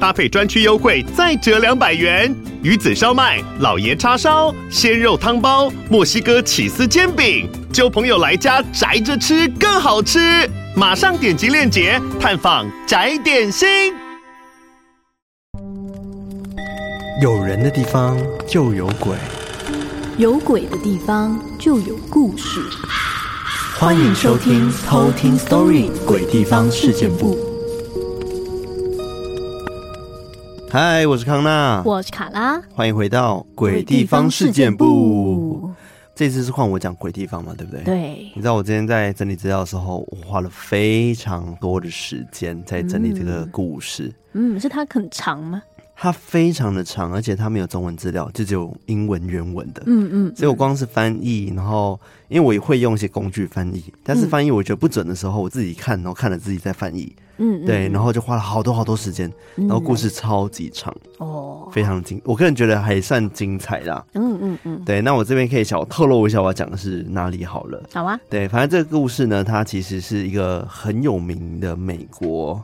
[0.00, 2.34] 搭配专区优惠再折两百元。
[2.62, 10.48] 鱼子烧麦、老爷叉烧、鲜肉汤包、墨西哥起司煎饼，揪朋友来家宅着吃更好吃。
[10.74, 13.94] 马上点击链接探访宅点心。
[17.22, 19.16] 有人的地方就有鬼，
[20.18, 22.60] 有鬼的地方就有故事。
[23.78, 27.36] 欢迎收听《偷听 Story 鬼地方事件簿》。
[30.68, 35.68] 嗨，我是康纳，我是卡拉，欢迎回到《鬼地方事件部》。
[36.14, 37.84] 这次是换我讲鬼地方嘛，对不对？
[37.84, 38.32] 对。
[38.34, 44.12] 你知道我今天在整理资料的时候，我花了非常多的时间在整理这个故事。
[44.32, 45.62] 嗯，嗯，是它很长吗？
[45.98, 49.82] 它非常的长，而且它没有中文资料，就只有英文原文的。
[49.86, 57.10] 嗯嗯，所以我光是翻译，然后因为我也会用一些工具翻译，但是翻译我觉得不准的时候，我自己看，然后看了自己再翻译。
[57.38, 64.02] 嗯，对，然后就花了好多好多时间，然后故事超级长哦，非常精，我个人觉得还算精彩啦。
[64.14, 67.82] 嗯嗯嗯，对，那我这边可以小透露一下我要讲的是哪里好了。
[67.92, 72.62] 好啊，对，反正这个故事呢，它其实是一个很有名的美国。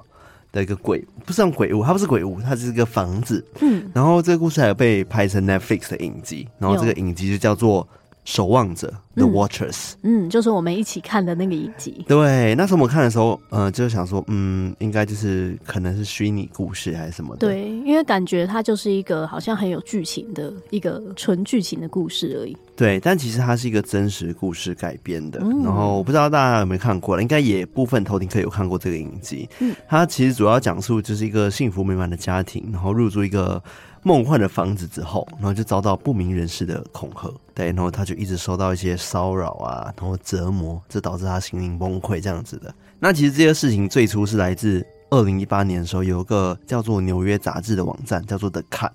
[0.53, 3.45] 的一个鬼，不算鬼屋，它不是鬼屋，它是一个房子。
[3.61, 7.89] 嗯，然后这个故事还有被拍成 Netflix 的影集，然后这个影集就叫做。
[8.25, 12.05] 守望者，The Watchers，嗯，嗯，就是我们一起看的那个影集。
[12.07, 17.41] 对，那时候我们看的时候，呃，就想说，嗯，应该就是可能是虚拟故事还是什么的。
[17.41, 22.57] 对，因为感觉它就是一个好像很有剧情的一个纯剧情的故事而已。
[22.77, 25.41] 对，但其实它是一个真实故事改编的。
[25.43, 29.49] 嗯、然后我不知道大家有没有看过了，应该也部分偷听客有看过这个影集。
[29.59, 33.61] 嗯，它其实主要讲述就是一个幸福美满的家庭，然后入住一个。
[34.05, 42.75] 梦幻的房子之后，然后就遭到不明人士的恐吓，对，然后他就一直受到一些骚扰啊，然后折磨，这导致他心灵崩溃这样子的。
[42.99, 48.91] 那其实这些事情最初是来自二零一八年的时候，有一个叫做《纽约杂志》的网站，叫做 The Cut，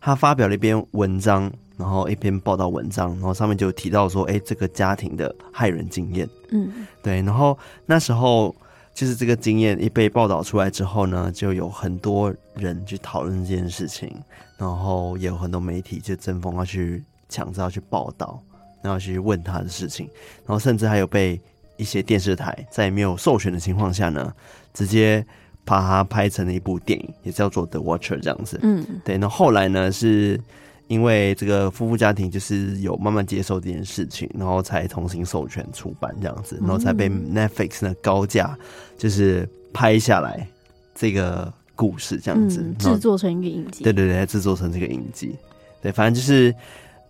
[0.00, 8.54] 他发表了一篇文章，然后一篇报道文章，然后上面就提到说，哎，这个家庭的害人经验，嗯，对，然后那时候。
[8.98, 14.12] 就是这个经验一被报道出来之后呢，就有很多人去讨论这件事情，
[14.56, 18.42] 然后也有很多媒体就争锋要去抢着要去报道，
[18.82, 20.10] 然后去问他的事情，
[20.44, 21.40] 然后甚至还有被
[21.76, 24.34] 一些电视台在没有授权的情况下呢，
[24.74, 25.24] 直接
[25.64, 28.58] 把它拍成了一部电影，也叫做《The Watcher》这样子。
[28.64, 29.16] 嗯，对。
[29.16, 30.40] 那后来呢是。
[30.88, 38.58] 因为这个夫妇家庭就是有慢慢接受这件事情，然后才重新授权出版这样子，然后才被 Netflix 的高价
[38.96, 40.48] 就是拍下来
[40.94, 43.84] 这个故事这样子，嗯、制作成一个影集。
[43.84, 45.36] 对对对，制作成这个影集。
[45.82, 46.50] 对，反正就是，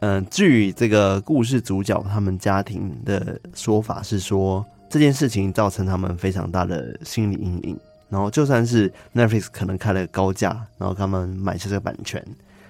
[0.01, 7.79] 嗯、呃，据这个故事主角他们家庭的说法是说，这件事情造成他们非常大的心理阴影，
[8.09, 12.21] 然后就算是 Netflix 可能开了高价，然后他们买下这个版权。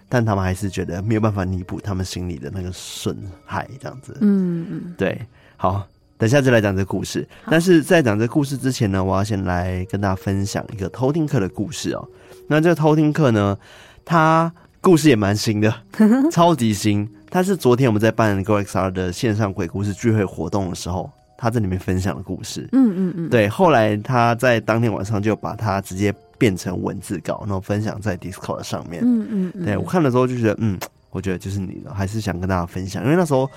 [0.08, 4.16] 但他们还是觉得没有办法弥补他们心里的那个损害，这样子。
[4.20, 5.20] 嗯嗯，对。
[5.56, 5.86] 好，
[6.16, 7.28] 等下就来讲这个故事。
[7.50, 12.08] 但是在讲这个故事之前呢，我要先来跟大家分享一个偷听课的故事哦。
[12.46, 13.58] 那这个偷听课呢，
[14.04, 15.74] 它故事也蛮新的，
[16.32, 17.08] 超级新。
[17.30, 22.66] 它是昨天我们在办 GoXR 的线上鬼故事聚会活动的时候，他在里面分享的故事。
[22.72, 23.48] 嗯嗯嗯，对。
[23.48, 26.14] 后来他在当天晚上就把它直接。
[26.38, 29.03] 变成文字稿，然后分享在 Discord 上面。
[29.04, 30.78] 嗯嗯，嗯，对，我看的时候就觉得，嗯，
[31.10, 33.50] 我觉得就是你的，还是想跟大家分享，因为那时候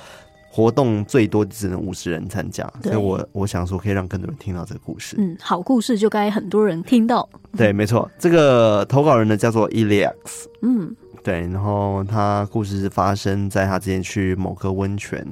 [0.49, 5.15] 活动最多只能五十人参加，所以我我想说可以让更多人听到这个故事。
[5.19, 7.29] 嗯，好故事就该很多人听到。
[7.55, 10.13] 对，没错，这个投稿人呢叫做 Eliax。
[10.61, 15.25] 嗯，对，然后他故事是发生在他之前去某个温泉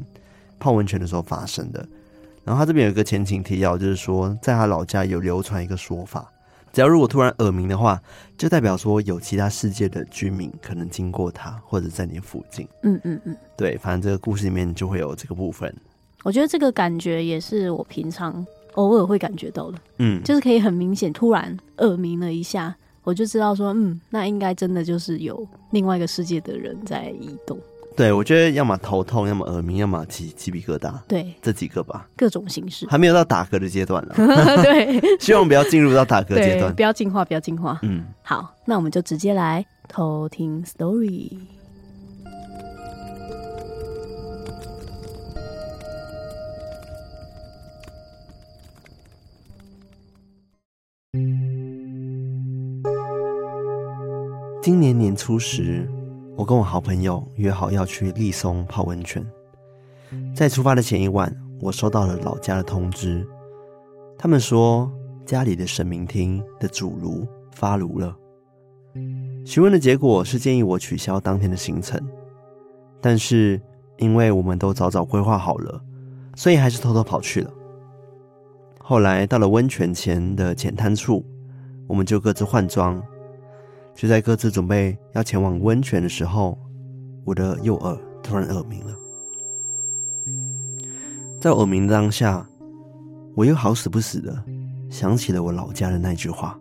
[0.59, 1.85] 泡温泉的时候发生的。
[2.45, 6.31] 然后他这边有一个前情提要，就是说在他老家有流传一个说法。
[6.71, 8.01] 只要如果突然耳鸣的话，
[8.37, 12.67] 就代表说有其他世界的居民可能经过他，或者在你附近。
[12.83, 15.73] 嗯嗯嗯，对，反正这个故事里面就会有这个部分。
[16.23, 19.77] 我觉得这个感觉也是我平常偶尔会感觉到的。
[19.97, 27.57] 嗯，就是可以很明显突然耳鸣了一下，我就知道说，嗯，那应该真的就是有另外一个世界的人在移动。
[27.95, 34.13] 对，我觉得要么头痛，要么耳鸣，要么起鸡皮疙瘩，对，这几个吧，各种形式，还没有到打嗝的阶段呢。
[34.63, 37.77] 对，希望不要进入到打嗝阶段，不要进化，不要进化。
[37.81, 41.29] 嗯，好，那我们就直接来偷听 story。
[54.61, 55.85] 今年年初时。
[56.39, 59.21] 我跟我好朋友约好要去立松泡温泉。
[60.33, 63.27] 在出发的前一晚，我收到了老家的通知，
[64.17, 64.89] 他们说
[65.25, 68.15] 家里的神明厅的主炉发炉了。
[69.45, 72.01] 询问的结果是建议我取消当天的行程，
[73.01, 73.61] 但是
[73.97, 75.81] 因为我们都早早规划好了，
[76.37, 77.51] 所以还是偷偷跑去了。
[78.79, 81.21] 后来到了温泉前的浅滩处，
[81.85, 83.03] 我们就各自换装，
[83.99, 86.57] 就在各自准备要前往温泉的时候，
[87.25, 88.95] 我的右耳突然耳鸣了。
[91.41, 92.47] 在耳鸣的当下，
[93.35, 94.41] 我又好死不死的
[94.89, 96.57] 想起了我老家的那句话，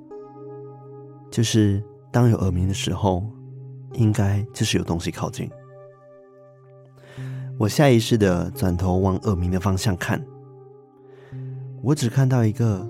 [1.31, 1.81] 就是。
[2.11, 3.23] 当有耳鸣的时候，
[3.93, 5.49] 应该就是有东西靠近。
[7.59, 10.21] 我下意识的转头往耳鸣的方向看，
[11.83, 12.89] 我只看到一个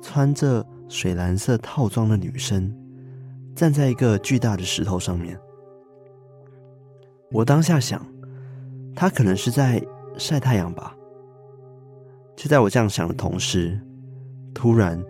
[0.00, 2.72] 穿着水蓝色套装的女生
[3.54, 5.38] 站在一个巨大的石头上面。
[7.30, 8.06] 我当下想，
[8.94, 9.82] 她可能是在
[10.18, 10.96] 晒太阳吧。
[12.36, 13.78] 就在我这样想的同时，
[14.54, 15.02] 突然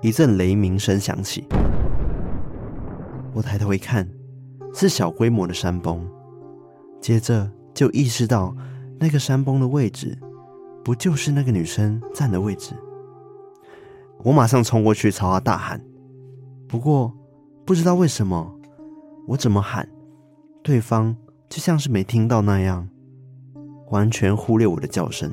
[0.00, 1.44] 一阵雷鸣声响起。
[3.34, 4.08] 我抬头一看，
[4.74, 6.06] 是小规模的山崩，
[7.00, 8.54] 接着就意识到
[8.98, 10.16] 那个山崩的位置，
[10.84, 12.74] 不就是那个女生站的位置？
[14.24, 15.80] 我马上冲过去朝她大喊，
[16.66, 17.12] 不过
[17.68, 18.50] 不知道为什么，
[19.26, 19.86] 我怎么喊，
[20.62, 21.14] 对方
[21.50, 22.88] 就像是没听到那样，
[23.90, 25.30] 完全忽略我的叫声，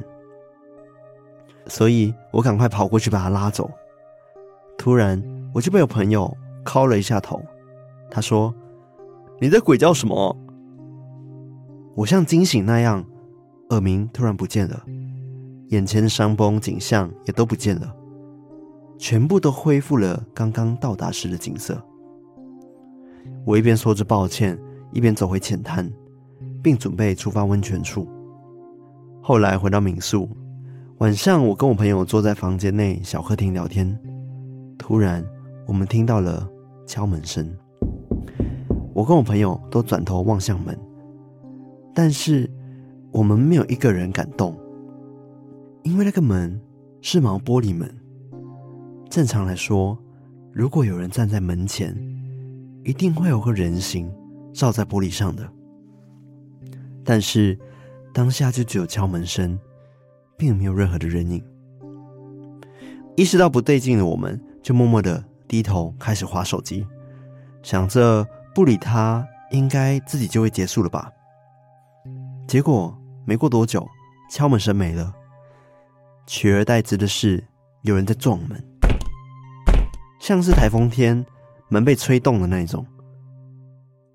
[1.68, 3.72] 所以我赶快跑过去把他拉走。
[4.78, 5.24] 突然，
[5.54, 6.30] 我就被我朋友
[6.66, 7.42] 敲了一下头。
[8.12, 8.54] 他说
[9.40, 10.38] ：“你在鬼叫什么？”
[11.96, 13.02] 我像惊醒那样，
[13.70, 14.84] 耳鸣突然不见了，
[15.70, 17.96] 眼前的山崩景象也都不见了，
[18.98, 21.82] 全部都恢复了刚刚到达时的景色。
[23.46, 24.60] 我一边说着抱歉，
[24.92, 25.88] 一边走回浅滩，
[26.64, 28.08] 并准备出发温泉处。
[29.22, 30.28] 后来回到民宿，
[30.98, 33.98] 晚上我跟我朋友坐在房间内小客厅聊天，
[34.80, 35.24] 突然
[35.68, 36.50] 我们听到了
[36.88, 37.48] 敲门声。
[38.96, 40.76] 我跟我朋友都转头望向门，
[41.94, 42.50] 但是
[43.12, 44.58] 我们没有一个人敢动，
[45.84, 46.60] 因为那个门
[47.00, 47.94] 是毛玻璃门。
[49.08, 49.96] 正常来说，
[50.52, 51.96] 如果有人站在门前，
[52.86, 54.10] 一定会有个人形
[54.54, 55.46] 照在玻璃上的。
[57.04, 57.60] 但是
[58.14, 59.60] 当下就只有敲门声，
[60.38, 61.44] 并没有任何的人影。
[63.18, 66.88] 意识到不对劲的我们，就默默的低头开始滑手机，
[67.62, 68.26] 想着。
[68.56, 71.12] 不理他，应该自己就会结束了吧？
[72.48, 73.86] 结果没过多久，
[74.32, 75.14] 敲门声没了，
[76.26, 77.44] 取而代之的是
[77.82, 78.64] 有人在撞门，
[80.22, 81.26] 像是台风天
[81.70, 82.86] 门被吹动的那一种。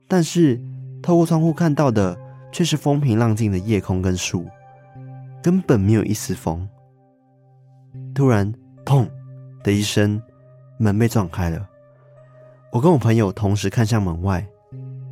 [0.08, 0.60] 但是
[1.02, 2.18] 透过窗户看到的
[2.50, 4.44] 却是风平浪静的夜空跟树，
[5.42, 6.68] 根本没有一丝风。
[8.14, 8.52] 突然，
[8.84, 9.08] 砰
[9.62, 10.20] 的一声，
[10.78, 11.68] 门被撞开了。
[12.72, 14.46] 我跟我朋友同时看向门外，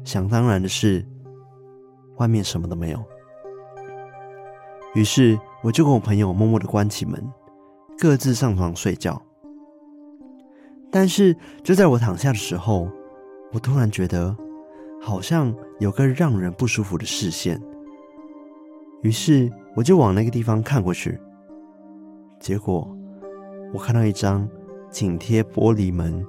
[0.04, 1.04] 想当然的是，
[2.16, 3.04] 外面什么都没有。
[4.94, 7.24] 于是我就跟我朋友默默的关起门，
[7.98, 9.20] 各自上床睡觉。
[10.90, 12.88] 但是就在我躺下的时候，
[13.52, 14.36] 我突然觉得
[15.00, 17.60] 好像有个让人不舒服的视线，
[19.02, 21.18] 于是我就往那个地方看过去，
[22.40, 22.88] 结果
[23.72, 24.48] 我看到一张
[24.90, 26.24] 紧贴玻璃门。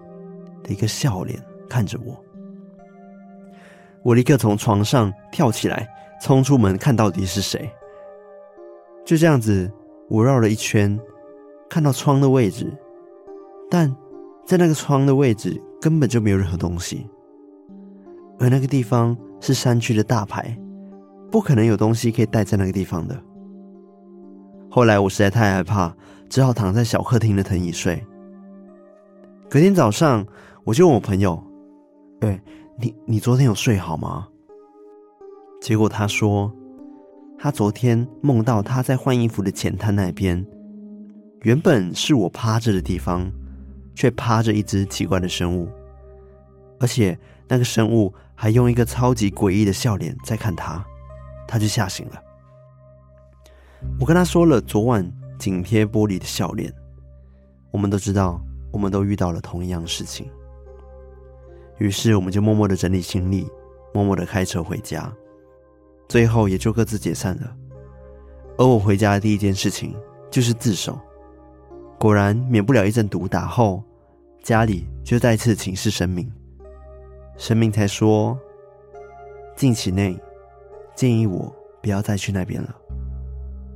[0.62, 2.22] 的一个笑脸看着我，
[4.04, 5.88] 我立刻从床上跳起来，
[6.22, 7.72] 冲出门看到底是谁。
[9.06, 9.72] 就这样子，
[10.10, 11.00] 我绕了一圈，
[11.70, 12.70] 看到窗的位置，
[13.72, 13.96] 但
[14.50, 17.08] 在那个窗的位置根本就没有任何东西，
[18.39, 20.58] 而那个地方是山区的大牌，
[21.29, 23.15] 不可能有东西可以带在那个地方的。
[24.68, 25.96] 后来我实在太害怕，
[26.29, 28.03] 只好躺在小客厅的藤椅睡。
[29.48, 30.25] 隔天早上。
[30.65, 31.41] 我就问我朋友
[32.22, 32.39] ：“哎，
[32.77, 34.27] 你你昨天有睡好吗？”
[35.62, 36.51] 结果他说
[37.39, 40.46] ：“他昨天梦到他在换衣服的浅滩那边，
[41.41, 43.32] 原本是我趴着的地方，
[44.00, 45.68] 却趴着一只奇怪的生物，
[46.79, 50.82] 而且那个生物还用一个超级诡异的笑脸在看他，
[51.46, 52.24] 他就吓醒了。”
[54.00, 55.06] 我跟他说了昨晚
[55.38, 56.74] 紧贴玻璃的笑脸，
[57.72, 58.41] 我们都知道，
[58.72, 60.32] 我们都遇到了同一样事情。
[61.77, 63.46] 于是我们就默默的整理行李，
[63.94, 65.13] 默默的开车回家，
[66.08, 67.53] 最后也就各自解散了。
[68.58, 69.94] 而我回家的第一件事情
[70.32, 70.98] 就是自首，
[71.98, 73.84] 果然免不了一阵毒打后，
[74.50, 76.27] 家里就再次请示神明，
[77.38, 78.36] 神明才说，
[79.56, 80.20] 近期内
[80.96, 82.75] 建议我不要再去那边了，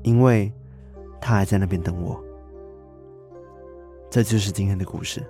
[0.01, 0.51] 因为
[1.21, 2.19] 他还在那边等我。
[4.09, 5.23] 这就是今天的故事。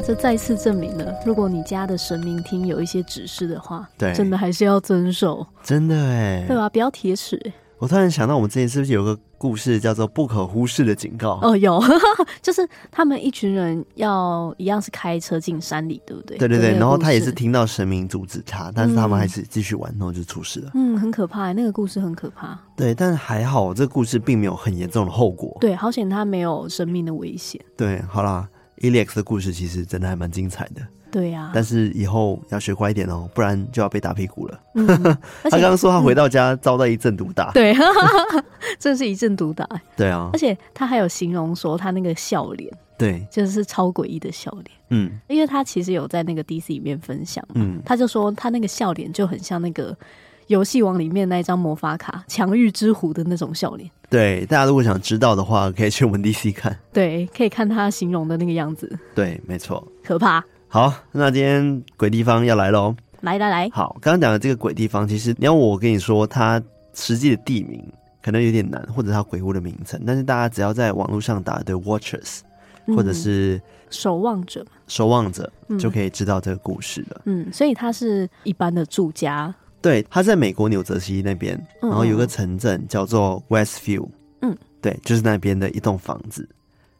[0.00, 5.46] 哇，这再次证明了，如果你家的神明厅有一些指示的话，对，真的还是要遵守。
[5.62, 6.70] 真的哎，对吧？
[6.70, 7.38] 不要铁齿。
[7.78, 11.32] 我突然想到，我们之前是不是有个故事叫做《不可忽视的警告》？
[11.46, 11.82] 哦，有，
[12.40, 16.38] 就是他们一群人要一样是开车进山里，对不对？
[16.38, 16.72] 对对对。
[16.78, 20.70] 然后他也是听到神明阻止他，但是他们还是继续玩，然后就出事了。
[20.74, 22.58] 嗯，很可怕，那个故事很可怕。
[22.74, 25.54] 对，但还好，这个故事并没有很严重的后果。
[25.60, 27.60] 对，好险他没有生命的危险。
[27.76, 28.48] 对，好啦。
[28.80, 31.52] Elix 的故事其实真的还蛮精彩的，对呀、啊。
[31.54, 34.60] 但是以后要学乖一点哦，不然就要被打屁股了。
[34.74, 34.86] 嗯、
[35.44, 37.74] 他刚刚说他回到家遭到一阵毒打，对，
[38.78, 39.68] 真是一阵毒打。
[39.96, 44.70] 对啊，而且他还有形容说他那个笑脸，对，就是超诡异的笑脸。
[44.90, 49.96] 嗯，因为他其实有在那个 DC 里面分享，嗯，他就说他那个笑脸就很像那个。
[50.50, 53.88] 游戏王里面那一张魔法卡，强欲之狐的那种笑脸。
[54.08, 56.76] 对，大家如果想知道的话，可以去我们 DC 看。
[56.92, 58.98] 对，可以看他形容的那个样子。
[59.14, 59.86] 对，没错。
[60.02, 60.44] 可怕。
[60.66, 62.92] 好，那今天鬼地方要来喽。
[63.20, 63.70] 来来来。
[63.72, 66.60] 好，刚刚讲的这个鬼地方，其实你要我跟你说，它
[66.94, 67.80] 实际的地名
[68.20, 72.40] 可能有点难，或者它鬼屋的名称，但是大家只要在网络上打 The Watchers，
[72.88, 77.20] 或者是、嗯、守望者，守望者、嗯、就可以知道这个故事了。
[77.26, 79.54] 嗯，所以它是一般的住家。
[79.82, 84.06] 对，他在美国纽泽西那边，然后有个城镇叫做 Westview，
[84.42, 86.46] 嗯，对，就是那边的一栋房子，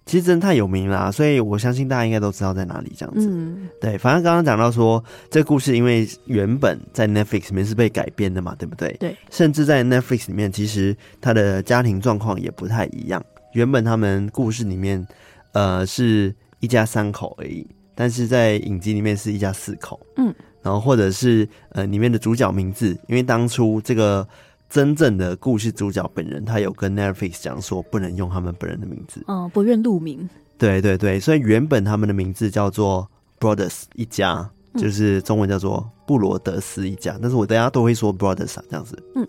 [0.06, 3.28] 其实真的太有名啦，啊，所以我相信大家应该都知道在哪里这样子。
[3.30, 8.96] 嗯，对，反正刚刚讲到说，这个故事因为原本在 Netflix 里面是被改编的嘛，对不对？
[8.98, 13.22] 对，甚至在 Netflix 里面，其实他的家庭状况也不太一样。
[13.52, 15.06] 原本他们故事里面，
[15.52, 20.00] 呃，是一家三口而已，但是在影集里面是一家四口。
[20.16, 20.34] 嗯。
[20.62, 24.26] 然后或者是呃里面的主角名字，因为当初这个
[24.68, 30.28] 真正的故事主角本人，他有跟 Netflix 讲说不能用他们本人的名字，哦，不愿露名。
[30.58, 33.08] 对对对，所以原本他们的名字叫做
[33.40, 39.02] Brothers 一家，就是中文叫做布罗德斯一家，但是我大家都会说 Brothers 啊这样子。
[39.14, 39.26] 嗯，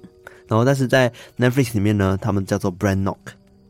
[0.47, 3.15] 然后但是在 Netflix 里面呢，他们叫做 Brannock，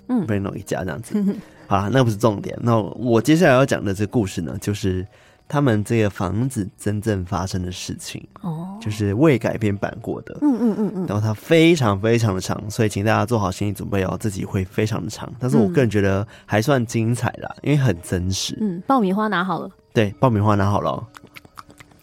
[0.08, 1.24] 嗯，Brannock 一家这样子。
[1.68, 2.58] 好啦，那不是重点。
[2.62, 5.08] 那我接下来要讲的这个故事呢，就是。
[5.52, 18.58] 他们这个房子真正发生的事情哦，就是未改编版过的，嗯嗯嗯嗯，然后它非常非常的长，所以请大家做好心理准备哦，自己会非常的长，但是我个人觉得还算精彩啦，因为很真实。
[18.62, 21.06] 嗯，爆米花拿好了，对，爆米花拿好了。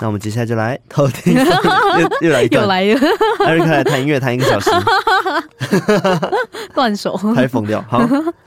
[0.00, 3.00] 那我们接下来就来偷听，又又来一段， 又来一个，
[3.45, 4.71] 艾瑞克来弹音乐，弹一个小时，
[6.73, 7.83] 断手，太疯掉。
[7.83, 7.99] 好，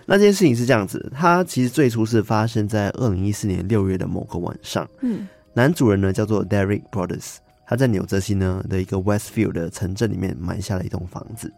[0.06, 4.88] 那这件事情是这样子，它其实最初是发生在二零一四年六月的某个晚上。
[5.02, 7.36] 嗯，男主人呢叫做 Derek Brothers，
[7.68, 11.52] 他在纽泽西呢的一个 Westfield 的城镇里面买下了一栋房子，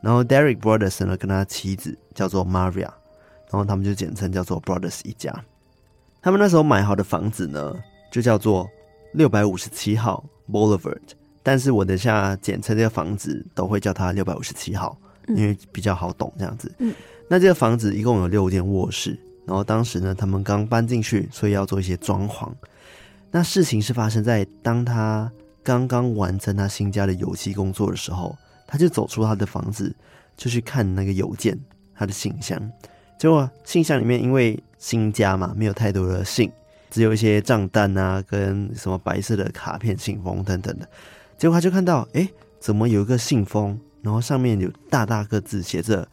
[0.00, 5.32] 然后 Derek Brothers 呢跟他妻子叫做 Maria，然后他们就简称叫做 Brothers 一家。
[6.20, 7.72] 他们那时候买好的房子呢
[8.10, 8.68] 就叫做。
[9.16, 11.00] 六百五十七号 Boulevard，
[11.42, 14.96] 但是我等下检测这个房子都会叫它六百五十七号，
[15.28, 16.70] 因为比较好懂这样子。
[16.78, 16.94] 嗯，
[17.26, 22.52] 那这个房子一共有六间卧室，然后当时呢，他们刚搬进去，所以要做一些装潢。
[23.30, 25.32] 那事情是发生在当他
[25.62, 29.94] 刚刚完成他新家的油漆工作的时候，他就走出他的房子，
[30.36, 31.58] 就去看那个邮件，
[31.94, 32.60] 他的信箱。
[33.18, 36.52] 结果信箱里面因为新家嘛，没有太多的信。
[36.96, 40.88] 只有一些账单啊，跟什么白色的卡片、信封等等的。
[41.36, 46.08] 结果他就看到，哎、欸，怎么有一个信封，然后上面有大大个字写着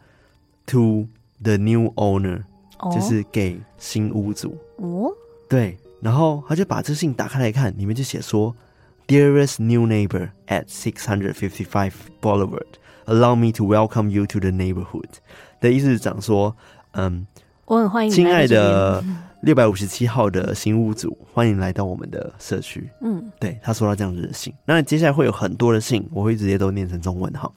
[0.66, 1.08] “To
[1.42, 2.42] the new owner”，、
[2.80, 4.58] 哦、就是给新屋主。
[4.76, 5.10] 哦，
[5.48, 5.78] 对。
[6.02, 8.54] 然后他就把这信打开来看，里面就写说
[9.08, 12.74] ：“Dearest new neighbor at six hundred fifty five Boulevard,
[13.06, 15.08] allow me to welcome you to the neighborhood。”
[15.62, 16.54] 的意思是讲说，
[16.90, 17.26] 嗯，
[17.64, 19.02] 我很欢迎亲爱的。
[19.44, 22.88] 六百五十七号的新屋主，欢迎来到我们的社区。
[23.02, 27.50] 嗯，对，他收到这样子的信，那接下来会有很多的信，我会直接都念成中文哈。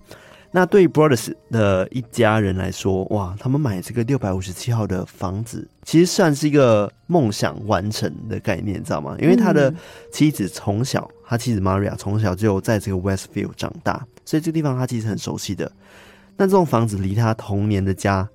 [0.51, 9.15] 那对于 Brothers 的一家人来说，哇，他们买这个六百五十七号的房子，其实算是一个梦想完成的概念，知道吗？
[9.21, 9.73] 因为他的
[10.11, 15.71] 妻子从小，他妻子 Maria 从小就在这个 Westfield 长大，所以这个地方他其实很熟悉的。
[16.35, 18.27] 那这栋房子离他童年的家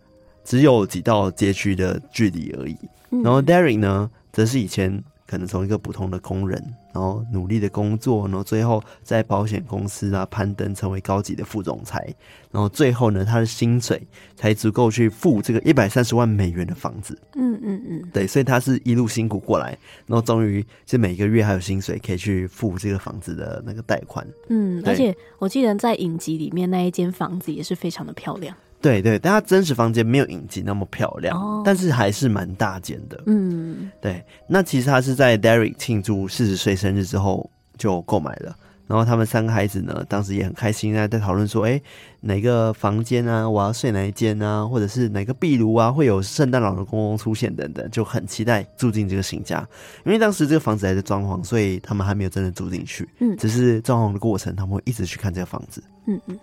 [0.43, 2.77] 只有几道街区的距离而已。
[3.23, 12.15] 然后 Derry 呢，则是以前可能从一个普通的工人，然后努力的工作，然后最后在保险公司啊攀登成为高级的副总裁，
[12.51, 14.03] 然后最后呢，他的薪水
[14.37, 17.19] 才足够去付这个一百三十万美元的房子。
[17.35, 19.77] 嗯嗯嗯，对，所以他是一路辛苦过来，
[20.07, 24.27] 然后终于是每个月还有薪水可以去付这个房子的那个贷款。
[24.49, 28.55] 嗯，而且我记得在影集里面那一间房子也是非常的漂亮。
[28.83, 33.23] 对对，但他真实房间没有影集那么漂亮，哦、但是还是蛮大间的。
[33.27, 34.23] 嗯，对。
[34.49, 37.49] 那其实他是在 Derek 庆祝四十岁生日之后
[37.79, 38.57] 就购买了，
[38.89, 41.81] 然后他们三个孩子呢，当时也很开心啊，在讨论说，哎，
[42.21, 49.67] 哪个房间啊，我要睡哪一间啊，或者是哪个壁炉啊，会有圣诞老人公公出现等等，就很期待住进这个新家。
[50.05, 53.09] 因为当时这个房子还在装潢，所以他们还没有真的住进去。
[53.21, 55.83] 嗯，只是装潢的过程，他们会一直去看这个房子。
[56.07, 56.37] 嗯嗯。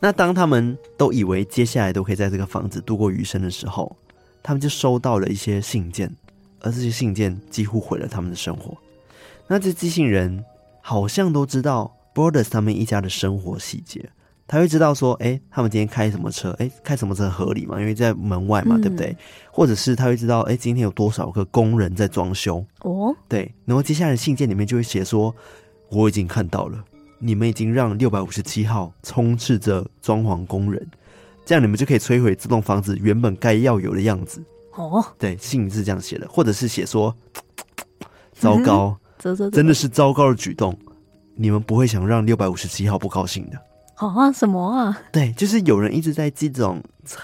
[0.00, 3.96] 那当他们都以为接下来都可以在这个房子度过余生的时候，
[4.42, 6.08] 他们就收到了一些信件，
[6.60, 8.76] 而这些信件几乎毁了他们的生活。
[9.46, 10.44] 那这寄信人
[10.80, 14.08] 好像都知道 Borders 他们一家的生活细节，
[14.46, 16.50] 他会知道说，哎，他们今天开什么车？
[16.58, 17.80] 哎，开什么车合理嘛？
[17.80, 19.16] 因为在门外嘛，对不对？
[19.50, 22.64] 或者是他会知道，哎，今天有多少个工人在装修？
[22.82, 23.52] 哦，对。
[23.64, 25.34] 然后接下来的信件里面就会写说，
[25.90, 26.84] 我已经看到了。
[27.18, 30.86] 你们已经让六百五十七号充斥着装潢工人，
[31.44, 34.40] 这样你们就可以摧毁这栋房子原本该要有的样子。
[34.74, 37.12] 哦，对，信是这样写的，或者是写说，
[38.32, 40.78] 糟糕，嗯、真的是糟糕的举动，
[41.34, 43.58] 你们不会想让六百五十七号不高兴的。
[43.96, 44.96] 啊，什么啊？
[45.10, 46.80] 对，就是有人一直在寄这种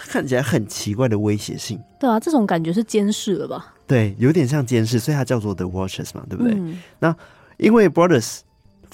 [0.08, 1.80] 看起来很奇怪的威胁性。
[2.00, 3.72] 对啊，这种感觉是监视了吧？
[3.86, 6.54] 对，有点像监视，所以它叫做 The Watchers 嘛，对不对？
[6.54, 7.14] 嗯、那
[7.58, 8.40] 因为 Brothers。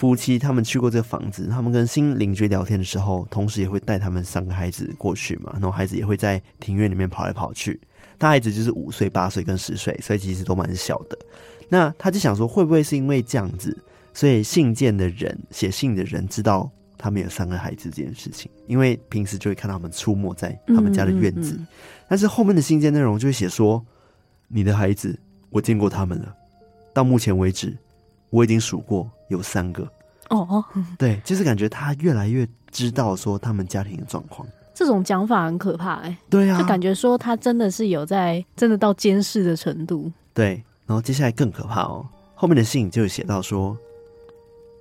[0.01, 5.51] 夫妻他们去过这个房子，他们跟新邻居聊天的时候，同时也会带他们三个孩子过去嘛。
[5.53, 7.79] 然后孩子也会在庭院里面跑来跑去。
[8.17, 11.19] 大孩子就是五岁、八岁跟十岁，所以其实都蛮小的。
[11.69, 13.77] 那他就想说，会不会是因为这样子，
[14.15, 18.51] 所以信件的人写信的人知道他们有三个孩子这件事情？
[18.67, 21.57] 因为平时就会看到他们出没在他们家的院子。
[21.57, 21.67] 嗯嗯嗯。
[22.09, 23.85] 但是后面的信件内容就会写说，
[24.49, 25.21] 你的孩子，
[25.51, 26.35] 我见过他们了，
[26.95, 27.77] 到目前为止。
[28.31, 29.93] 我已经数过有三个
[30.31, 30.65] 哦，
[30.99, 34.49] 对，就是感觉他越来越知道说他们家庭的状况。
[34.75, 40.11] 这种讲法很可怕哎、欸，对啊，就感觉说他真的是有在真的到监视的程度。
[40.33, 43.77] 对，然后接下来更可怕哦，后面的信就写到说，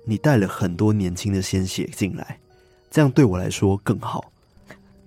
[0.06, 2.38] 你带了很多年轻的鲜血进来，
[2.90, 4.24] 这样对我来说更好。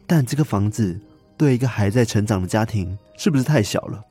[0.06, 1.00] 但这个房子
[1.36, 4.04] 对一个还在成长的家庭是不是太小了？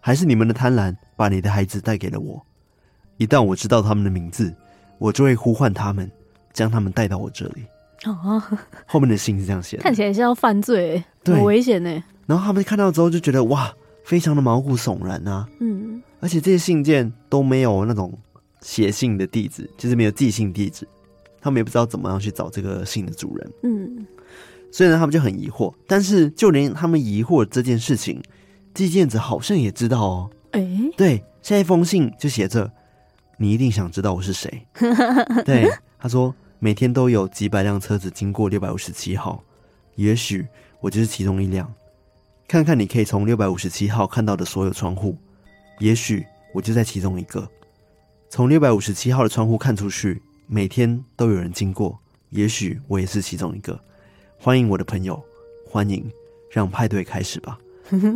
[0.00, 2.44] 还是你们的贪婪把你的孩子带给了我？
[3.16, 4.52] 一旦我知道他们的名字，
[5.00, 6.08] 我就会呼唤他们，
[6.52, 7.64] 将他们带到我这里。
[8.04, 8.40] 哦，
[8.86, 11.90] 后面的信是这样写的，看起来是要犯罪，很危险呢。
[12.26, 15.48] 然后他们看到之后就觉得哇，非常的毛骨悚然啊。
[15.58, 18.16] 嗯，而且这些信件都没有那种
[18.60, 20.86] 写信的地址，就是没有寄信地址，
[21.40, 23.50] 他们也不知道怎么样去找这个信的主人。
[23.62, 24.06] 嗯，
[24.70, 25.74] 所以呢，他们就很疑惑。
[25.86, 28.22] 但是就连他们疑惑这件事情，
[28.74, 30.30] 寄件者好像也知道哦。
[30.52, 32.70] 哎，对，下一封信就写着。
[33.42, 34.66] 你一定想知道我是谁？
[35.46, 35.66] 对，
[35.98, 39.42] 他说每天都有几百辆车子经过六百五十七号，
[39.94, 40.46] 也许
[40.78, 41.72] 我就是其中一辆。
[42.46, 45.16] 看看你可以从六百五十七号看到的所有窗户，
[45.78, 46.22] 也许
[46.52, 47.48] 我就在其中一个。
[48.28, 51.98] 从六百五十七号的窗户看出去，每天都有人经过，
[52.28, 53.80] 也许我也是其中一个。
[54.38, 55.18] 欢迎我的朋友，
[55.66, 56.06] 欢迎，
[56.50, 57.58] 让派对开始吧。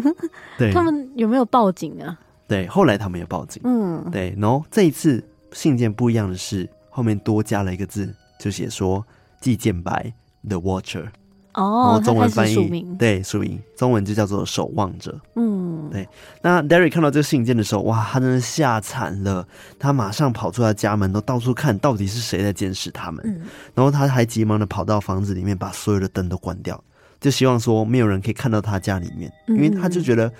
[0.58, 2.20] 对，他们有没有报警啊？
[2.46, 3.62] 对，后来他们也报警。
[3.64, 9.04] 嗯，对，然后这一次信件不一样的是，后面多加了一个字，就写说
[9.40, 10.12] “寄件白
[10.46, 11.06] The Watcher”。
[11.54, 12.54] 哦，中文翻译
[12.98, 15.18] 对署名，中文就叫做“守望者”。
[15.36, 16.06] 嗯，对。
[16.42, 19.46] 那 Derry 看到这个信件的时候，哇，他真的吓惨了。
[19.78, 23.24] 他马上跑出他家门，都到处看到底是谁在监视他们。
[23.24, 23.40] 嗯，
[23.72, 26.82] 然后他还急忙的跑到房子里面，把所有的灯都关掉，
[27.20, 30.30] 就希望说没有人可以看到他家里面，因为他就觉得。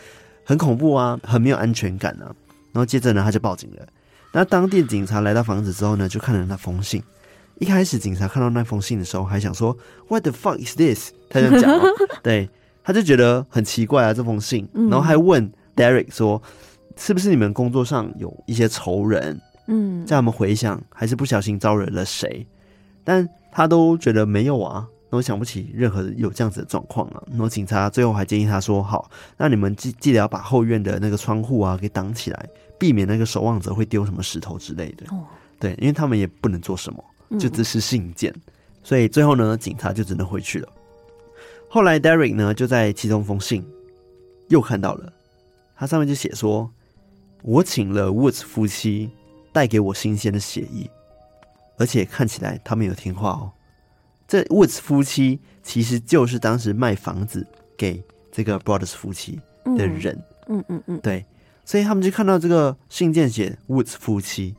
[0.44, 2.26] 很恐怖啊，很没有安全感啊。
[2.72, 3.86] 然后接着呢，他就报警了。
[4.32, 7.02] 那当地警察来到房子之后呢，就看了那封信。
[7.60, 9.76] 一开始警察看到那封信的时候，还想说
[10.08, 11.84] “What the fuck is this？” 他就讲了，
[12.20, 12.50] 对，
[12.82, 14.68] 他就觉得很奇怪啊，这封信。
[14.74, 16.42] 然后还问 Derek 说
[16.98, 19.40] ：“是不是你们工作上有一些仇人？
[19.68, 22.44] 嗯，叫他们回想，还是不小心招惹了谁？”
[23.04, 24.84] 但他都觉得没有啊。
[25.16, 27.22] 我想不起任何有这样子的状况啊。
[27.30, 32.48] 然后警察最后还建议他说：“好，那你们记记得要把后院的那个窗户啊给挡起来，
[32.78, 35.24] 避免那个守望者会丢什么石头之类的。”哦，
[35.58, 37.04] 对，因为他们也不能做什么，
[37.38, 38.32] 就只是信件。
[38.34, 38.52] 嗯。
[38.82, 40.68] 所以最后呢，警察就只能回去了。
[41.70, 43.66] 后来 Derek 呢就在其中封信
[44.48, 45.12] 又看到了，
[45.76, 46.70] 他上面就写说
[47.42, 49.10] ：“我请了 Woods 夫妻
[49.52, 50.88] 带给我新鲜的血液，
[51.78, 53.50] 而且看起来他们有听话哦。
[54.26, 59.40] 这 Woods 夫妻其实就是当时卖房子给这个 Brothers 夫妻
[59.76, 60.14] 的人。
[60.46, 61.24] 嗯嗯嗯，嗯，对，
[61.64, 64.54] 所以他们就看到这个信件写 Woods 夫妻，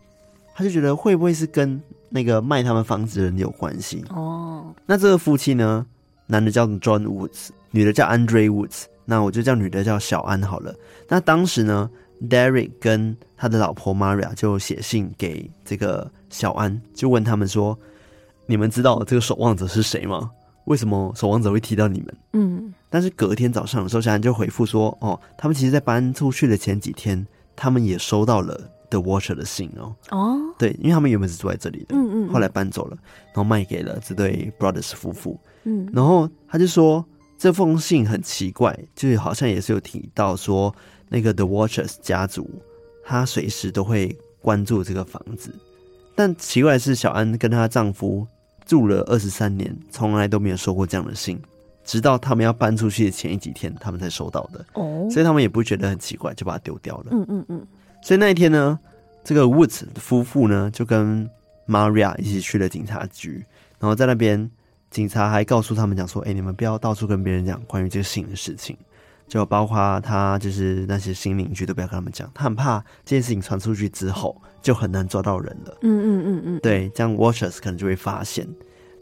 [0.55, 4.03] 他就觉得会不会是跟那个卖他们房子的人有关系？
[4.09, 5.85] 哦，那这个夫妻呢，
[6.25, 10.73] 男的叫 John Woods，女的叫 Andre Woods，那我就叫女的叫小安好了。
[11.07, 11.87] 那当时呢
[12.23, 17.77] ，Derek 跟他的老婆 Maria 就写信给这个小安，就问他们说
[18.45, 20.31] ：“你们知道这个守望者是谁吗？
[20.65, 32.95] 为什么守望者会提到你们？”嗯，但是隔天早上的时候，小安就回复说：“哦，他们其实，在搬出去的前几天，他们也收到了。” The Watcher 的信哦，哦，对，因为他们原本是住在这里的，嗯嗯，后来搬走了，
[33.33, 37.03] 然后卖给了这对 Brothers 夫妇，嗯，然后他就说
[37.35, 40.73] 这封信很奇怪，就是好像也是有提到说
[41.09, 42.47] 那个 The Watchers 家族，
[43.03, 45.49] 他随时都会关注这个房子，
[46.13, 48.25] 但奇怪的是小安跟她丈夫
[48.65, 51.39] 住了二十三年，从来都没有收过这样的信，
[51.83, 57.67] 直到他们要搬出去的前一几天，他们才收到的，哦，所以他们也不觉得很奇怪，就把它丢掉了，嗯嗯嗯。
[58.01, 58.79] 所以那一天呢，
[59.23, 61.29] 这个 Woods 夫妇呢就跟
[61.67, 63.43] Maria 一起去了警察局，
[63.79, 64.49] 然后在那边，
[64.91, 68.77] 警察还告诉他们讲说：“哎，你们不要到处跟别人讲关于这个信的事情，
[69.27, 78.47] 就包括他就是那些新邻居都不要跟他们讲，他很怕这件事情传出去之后就很难抓到人了。”嗯嗯嗯嗯，对，这样 Watchers 可能就会发现。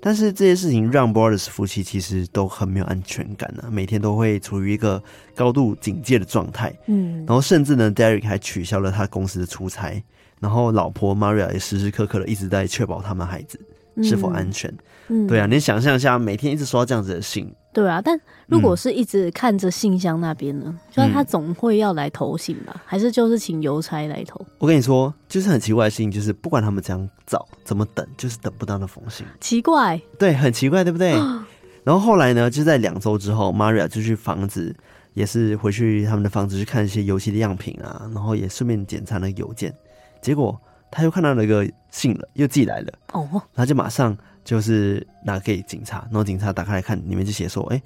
[0.06, 5.02] 但是这些事情让 Brothers 夫妻其实都很没有安全感呢、啊，每天都会处于一个
[5.34, 6.78] 高度警戒的状态。
[6.88, 10.04] 嗯，然后甚至呢，Derek 还取消了他公司的出差，
[10.42, 13.58] 然后老婆 Maria 也时时刻刻的一直在确保他们孩子
[14.04, 14.74] 是否安全。
[15.08, 17.50] 嗯，对啊，你想象一下，每天一直收到这样子的信。
[17.74, 20.80] 对啊，但如果是一直看着信箱那边呢？
[20.92, 22.82] 就是他总会要来投信吧？
[22.86, 24.40] 还是就是请邮差来投？
[24.60, 29.26] 我跟你说，就是很奇怪的事情，就是不管他们怎样找、怎么等，就是等不到那封信。
[29.42, 31.14] 奇怪，对，很奇怪，对不对？
[31.84, 34.74] 然后后来呢，就在两周之后，Maria 就去房子，
[35.16, 39.74] 也是回去他们的房子去看一些游戏的样品啊，然后也顺便检查那个邮件，
[40.22, 40.56] 结果
[40.92, 42.94] 他又看到了一个信了，又寄来了。
[43.14, 44.16] 哦，然后就马上。
[44.44, 47.84] 就是拿给警察，然后警察打开来看，里面就写说：“哎、欸，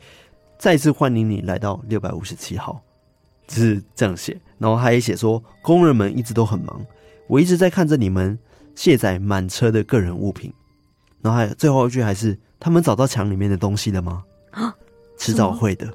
[0.57, 2.81] 再次欢迎你来到六百五十七号。”
[3.47, 4.37] 就是这样写。
[4.57, 6.85] 然后他也写说：“工人们一直都很忙，
[7.27, 8.37] 我一直在看着你们
[8.75, 10.51] 卸载满车的个人物品。”
[11.21, 14.75] 然后还有最后一句还是：“他们找到墙里面的东西了吗？”啊，
[15.17, 15.87] 迟早会的。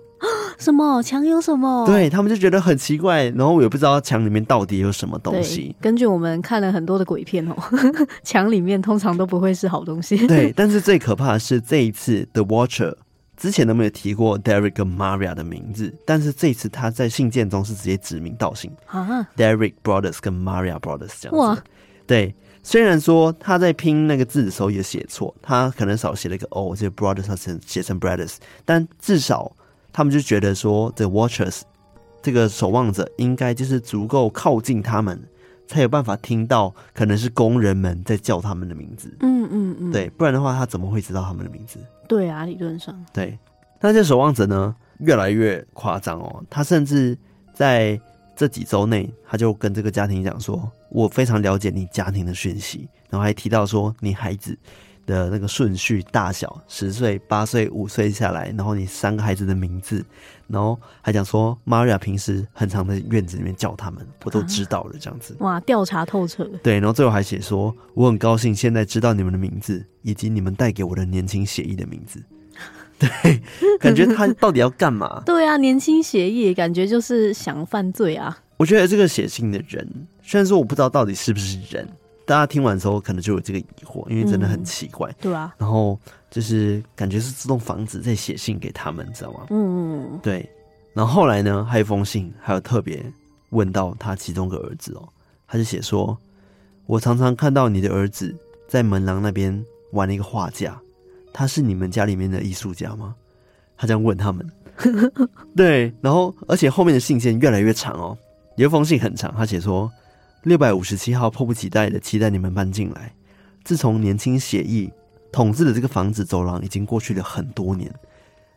[0.58, 1.86] 什么墙有什么？
[1.86, 5.74] 对，他们就觉得很奇怪，然后我也不知道墙里面到底有什么东西。
[5.80, 7.56] 根据我们看了很多的鬼片哦，
[8.22, 10.26] 墙里面通常都不会是好东西。
[10.26, 12.94] 对，但是最可怕的是这一次 The Watcher
[13.36, 21.36] 之前都没有提过 Derek 跟 Maria 的名字，但是这一次他在信件中是直接指名道姓啊，Derek Brothers 跟 Maria Brothers 这样子。
[21.36, 21.58] 哇，
[22.06, 27.34] 对，虽然说他在拼那个字的时候也写错，他可能少写了一个 O，这个 Brothers 他
[27.66, 29.52] 写成 Brothers，但至少。
[29.92, 31.60] 他们就觉得说，The Watchers
[32.22, 35.22] 这个守望者应该就是足够靠近他们，
[35.66, 39.14] 才有办法听到可能是工人们在叫他们的名字。
[39.20, 41.78] 嗯嗯嗯，对，不然的话他怎么会知道他们的名字？
[42.08, 43.04] 对啊，理论上。
[43.12, 43.38] 对，
[43.80, 46.42] 那这守望者呢，越来越夸张哦。
[46.48, 47.16] 他甚至
[47.52, 48.00] 在
[48.36, 54.56] 这几周内，他就跟这个家庭讲说：“我非常了解你家庭的讯息。”然后还提到说：“你孩子。”
[55.06, 60.04] 的那个顺序大小，十岁、八岁、五岁下来，然后你三个孩子的名字，
[60.46, 65.36] 然后还讲说，Maria 平时很常在院子里面叫他们，我都知道了，这样子。
[65.40, 66.48] 哇，调查透彻。
[66.62, 72.22] 对，然后最后还写说，我很高兴现在知道你们的名字，以及你们带给我的年轻协议的名字。
[72.98, 73.42] 对，
[73.80, 75.22] 感觉他到底要干嘛？
[75.26, 78.38] 对啊，年轻协议，感觉就是想犯罪啊。
[78.58, 79.84] 我觉得这个写信的人，
[80.22, 81.88] 虽然说我不知道到底是不是人。
[82.24, 85.52] 大家听完之后，可能就有这个疑惑，因为真的很奇怪，嗯、对啊。
[85.58, 85.98] 然后
[86.30, 89.46] 就是感觉是这栋房子在写信给他们，知道吗？
[89.50, 90.48] 嗯嗯，对。
[90.94, 93.04] 然后后来呢，还有一封信，还有特别
[93.50, 95.08] 问到他其中一个儿子哦，
[95.48, 96.16] 他就写说
[96.86, 98.34] ：“我常常看到你的儿子
[98.68, 100.80] 在门廊那边玩了一个画架，
[101.32, 103.16] 他是你们家里面的艺术家吗？”
[103.76, 104.48] 他这样问他们。
[105.56, 105.92] 对。
[106.00, 108.16] 然后，而且后面的信件越来越长哦，
[108.56, 109.90] 有一封信很长，他写说。
[110.42, 113.14] 六百五十七号迫不及待的期待你们搬进来。
[113.62, 114.92] 自从年轻血意
[115.30, 117.94] 统治的这个房子走廊已经过去了很多年，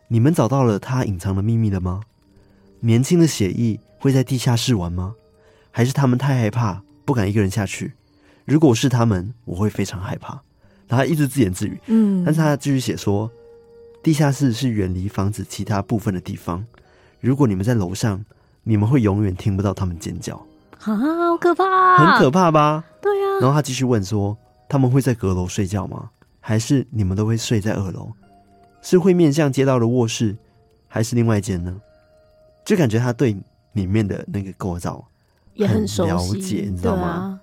[0.08, 2.00] 你们找到了他隐藏的秘密了吗？
[2.80, 5.14] 年轻的血意会在地下室玩吗？
[5.70, 7.92] 还是他们太害怕不敢一个人下去？
[8.44, 10.42] 如果是他们，我会非常害怕。
[10.88, 13.30] 然后他一直自言自语，嗯，但是他继续写说，
[14.02, 16.66] 地下室是远离房子其他部分的地方。
[17.20, 18.24] 如果你们在楼上，
[18.64, 20.44] 你们会永远听不到他们尖叫。
[20.92, 22.84] 啊，好可怕，很可怕吧？
[23.00, 23.40] 对啊。
[23.40, 24.36] 然后他继续问说
[24.68, 26.10] ：“他们会在阁楼睡觉吗？
[26.40, 28.12] 还是你们都会睡在二楼？
[28.82, 30.36] 是会面向街道的卧室，
[30.86, 31.80] 还是另外一间呢？”
[32.64, 33.36] 就感觉他对
[33.72, 35.04] 里面的那个构造
[35.54, 37.02] 也很了解，你知道吗？
[37.06, 37.40] 啊、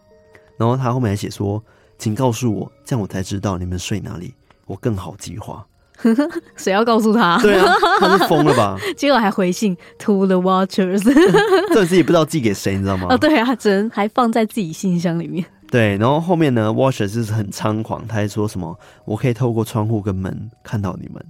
[0.57, 1.63] 然后他后面还写说
[1.97, 4.33] ：“请告诉我，这样我才知道你们睡哪里，
[4.65, 5.65] 我更好计划。”
[6.55, 7.37] 谁要告诉他？
[7.41, 7.65] 对啊，
[7.99, 8.77] 他是疯了吧？
[8.97, 11.01] 结果还回信 to the watchers，
[11.73, 13.07] 这次也不知道寄给谁，你知道吗？
[13.09, 15.45] 哦，对啊，只能还放在自己信箱里面。
[15.69, 21.23] 对，然后后面呢，watchers 就是很猖狂，他还说什么：“我可以透过窗户跟门看到你们，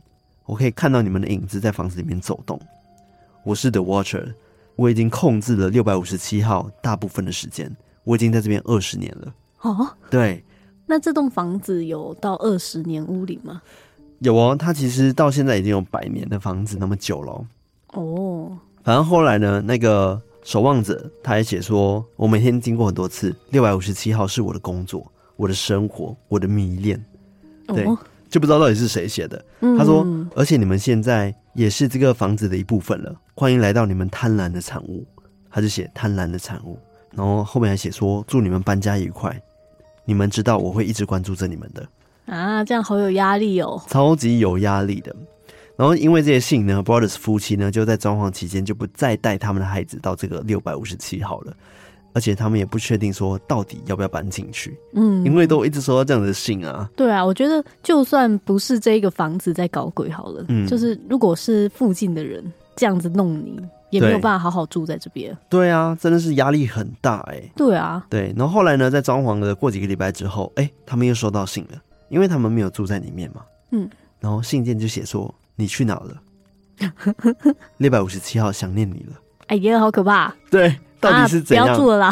[0.45, 2.59] 我可以看到你们的影子在房子里面走动。
[3.45, 4.33] 我是 the watcher，
[4.75, 7.73] 我已经控制了六百五十七号大部分的时间，
[8.03, 9.33] 我已经在这边二十年了。
[9.61, 10.43] 哦，对，
[10.87, 13.61] 那这栋房子有到二十年屋龄吗？”
[14.23, 17.45] 有哦，他其实到现在已经有百年的房子那么久了哦。
[17.87, 18.51] Oh.
[18.81, 25.05] 反正后来呢，那个守望者他还写说，我每天经过很多次，六百五十七号是我的工作、
[25.35, 27.03] 我的生活、我的迷恋。
[27.67, 27.99] 对，oh.
[28.29, 29.43] 就不知道到底是谁写的。
[29.59, 29.77] Mm.
[29.77, 35.05] 他说，而且你们现在也是这个房子的一部分了，欢迎来到你们贪婪的产物。
[35.51, 36.79] 他就写贪婪的产物，
[37.11, 39.37] 然后后面还写说，祝你们搬家愉快。
[40.05, 41.85] 你们知道我会一直关注着你们的。
[42.25, 45.15] 啊，这样好有压力哦，超级有压力的。
[45.75, 51.53] 然后因为这些信呢，Brothers 夫妻呢就在装潢期间就不再带他们的孩子到这个六百五十七号了，
[52.13, 54.77] 而且他们也不确定说到底要不要搬进去。
[54.93, 56.87] 嗯，因为都一直收到这样的信啊。
[56.95, 62.43] 对啊，我觉得就算不是这个房子在搞鬼好了，嗯，就是如果是附近的人
[62.75, 63.59] 这样子弄你，
[63.89, 65.35] 也没有办法好好住在这边。
[65.49, 67.51] 对啊，真的是压力很大哎、欸。
[67.55, 68.31] 对啊，对。
[68.37, 71.81] 然后后来呢，在装潢的过几个礼拜之后，哎、欸，他们又收到信了。
[72.13, 76.21] 因为他们没有住在里面嘛，嗯，然后信件就写说，你去哪了？
[77.77, 79.19] 六百五十七号想念你了。
[79.47, 80.31] 哎呀，好可怕！
[80.51, 81.65] 对，到底是怎样？
[81.67, 82.11] 啊、不要住了啦。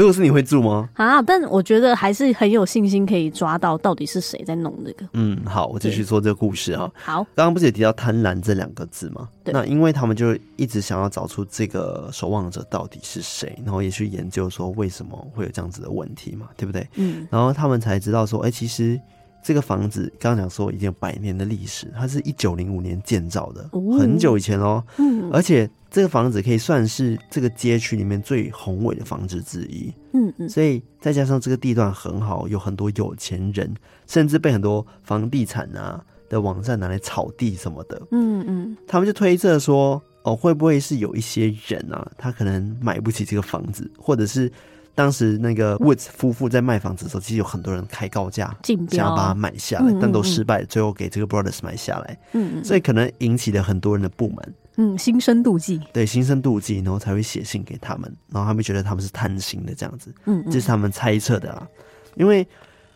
[0.00, 0.88] 如果是你会住吗？
[0.94, 5.06] 啊，但我觉得还是很有信心可以抓到到底是谁在弄这个。
[5.12, 6.90] 嗯，好，我继续说这个故事哈。
[6.94, 9.28] 好，刚刚不是也提到贪婪这两个字吗？
[9.44, 9.52] 对。
[9.52, 16.88] 那因为他们就一直想要找出这个守望者到底是谁，然后也去研究说为什么会有这样子的问题嘛，对不对？
[16.94, 17.28] 嗯。
[17.30, 18.98] 然后他们才知道说，哎、欸，其实
[19.44, 24.82] 这个房子刚刚讲说已经有百年的历史，它是一九零五年建造的，哦、很久以前哦。
[24.96, 25.30] 嗯。
[25.30, 25.68] 而且。
[25.90, 33.74] 这个房子可以算是这个街区里面最宏伟的房子之一，嗯嗯，所以再加上这个地段很好，有很多有钱人，
[34.06, 44.50] 甚至被很多房地产啊的网站拿来炒地什么的，嗯嗯，他们就推测说，哦，会不会是有一些人啊，他可能买不起这个房子，或者是
[44.94, 48.56] 当时那个 Woods 夫妇在卖房子的时候，其实有很多人开高价
[48.90, 54.54] 想要把它买下来，但都失败，最后给这个 Brothers 买下来，嗯嗯，所以可能引起了很多人的不满。
[54.82, 61.68] 嗯，心生妒忌，对，心生妒忌，然后才会写信给他们，然后他们觉得他们是贪心的这样子，嗯，这是他们猜测的啊，
[62.16, 62.46] 因为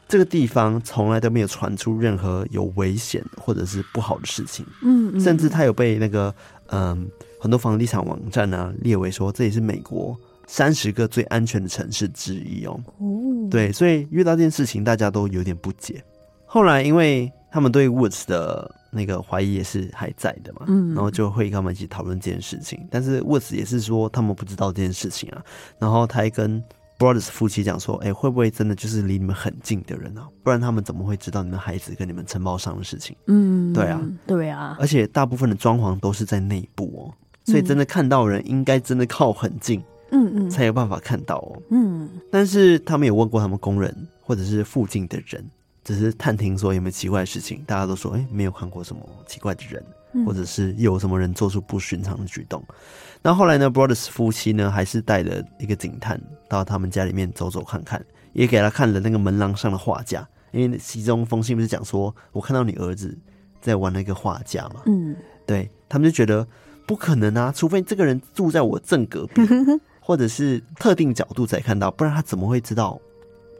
[0.08, 6.34] 这个地方从来都没有传出任何有危险或者是不好的事情，嗯，甚至他有被那个
[6.68, 7.06] 嗯
[7.38, 13.06] 很多房地产网站呢、啊、列为说这也是美国三十个最安全的城市之一哦，哦，
[13.50, 16.02] 对，所以遇到这件事情大家都有点不解，
[16.46, 18.74] 后来因为他们对 Woods 的。
[18.94, 22.86] 那个怀疑也是还在的嘛，嗯，然后就会跟他们一起讨论这件事情。
[22.90, 25.42] 但是 Woods 也是说他们不知道这件事情啊。
[25.78, 26.62] 然后他还跟
[26.98, 30.28] Brothers 夫妻讲说：“哎，会不会真的就是离你们很近的人啊？
[30.44, 34.76] 不然他们怎么会知道你们孩子跟你们承包商的事情？”嗯，对啊，对啊。
[34.78, 37.02] 而且大部分的装潢都是在内部哦，
[37.44, 41.62] 所以真的看到人应该真的靠很近，嗯嗯，才有办法看到哦。
[41.70, 45.44] 嗯，但是他们有问过他们工人或者是附近的人。
[45.84, 49.84] 只是探听说有没有奇怪的事情，大家都说哎、欸，没有看过什么奇怪的人，
[50.24, 52.64] 或者是有什么人做出不寻常的举动。
[53.20, 63.16] 那、嗯、后，后来呢，Brothers 夫妻呢还是带了一个警探到他们家里面走走看看，也给他看了那个门廊上的画架，因为其中封信不是讲说我看到你儿子
[63.60, 65.14] 在玩那个画架嘛，嗯，
[65.46, 66.46] 对他们就觉得
[66.86, 69.42] 不可能啊，除非这个人住在我正隔壁，
[70.00, 72.98] 或者是特定角度才看到，不然他怎么会知道？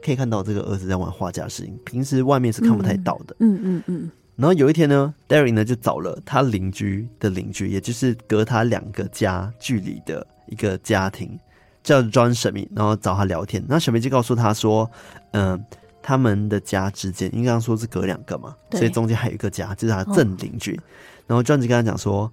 [0.05, 3.35] 可以看到这个儿子在玩画家的事情，平时外面是看不太到的。
[3.39, 4.11] 嗯嗯嗯。
[4.35, 11.39] 然后有一天呢，Derry 呢就找了他邻居的邻居，也就是隔他两个家距离的一个家庭，
[11.81, 13.63] 叫 John Schmidt，然后找他聊天。
[13.67, 14.87] 那 Schmidt 就告诉他说
[15.31, 15.65] ：“嗯、呃，
[16.03, 20.75] 他们的家之间，应该说是隔两个嘛，对所以中间还有一个家，就是他正邻居。
[20.75, 20.83] 哦”
[21.27, 22.31] 然后 John 就跟他讲说：“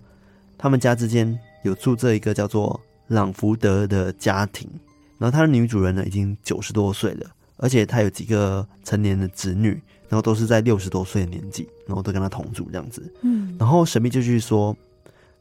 [0.59, 4.69] 他们家之间有住这一个叫做朗福德的家庭，
[5.19, 7.31] 然后他的女主人呢已经九十多岁了。”
[7.62, 13.01] 而且他有几个成年的子女，然后都是在六十多岁的年纪，然后都跟他同住这样子。
[13.20, 14.77] 嗯，然后神秘就去说，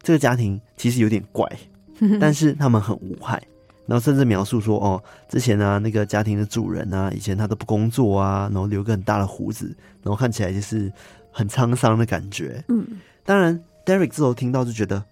[0.03, 1.51] 这个家庭其实有点怪，
[2.21, 3.41] 但是他们很无害。
[3.87, 10.93] 然后甚至描述说，哦，之前呢、啊，那个家庭的主人啊，以前他都不工作啊，然后留个很大的胡子，然后看起来就是
[11.31, 12.63] 很沧桑的感觉。
[12.69, 12.85] 嗯，
[13.25, 15.03] 当然，Derek 之后听到就觉得，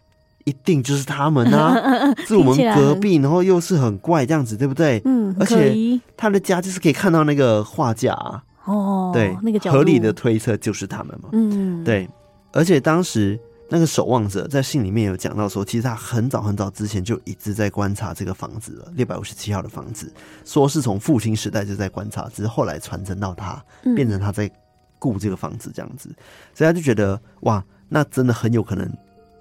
[0.50, 1.76] 一定就是他们啊，
[2.28, 5.02] 是我们隔壁，然后又是很怪这样子，对不对？
[5.06, 8.44] 嗯，而且他的家就是可以看到那个画架啊。
[8.66, 11.30] 哦，对，那个合理的推测就是他们嘛。
[11.32, 12.10] 嗯，对，
[12.52, 13.40] 而且当时。
[13.72, 20.12] 那个守望者在信里面有讲到说，其实他很早很早之前就一直在观察这个房子了，六百五十七号的房子，
[20.44, 23.64] 说是从父亲时代就在观察，只是后来传承到他，
[23.96, 24.50] 变成他在
[24.98, 26.10] 顾这个房子这样子，
[26.56, 28.92] 所以他就觉得哇，那真的很有可能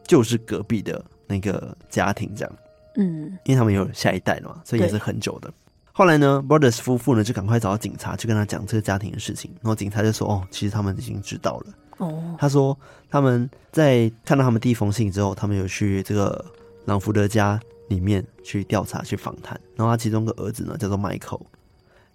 [0.09, 2.53] 就是隔壁的那个家庭这样，
[2.97, 5.53] 嗯，因为他们有下一代了嘛，所以也是很久的。
[5.93, 11.67] 后来呢，Brothers 夫妇呢就赶快找到警察去跟他讲这个家庭的事情，然后警察就说，哦，其实他们已经知道了。
[11.99, 12.77] 哦，他说
[13.11, 16.45] 他们在看到他们第一封信之后，他们有去这个
[16.87, 19.61] 朗福德家里面去调查、去访谈。
[19.77, 21.43] 然后他其中一个儿子呢叫做 Michael，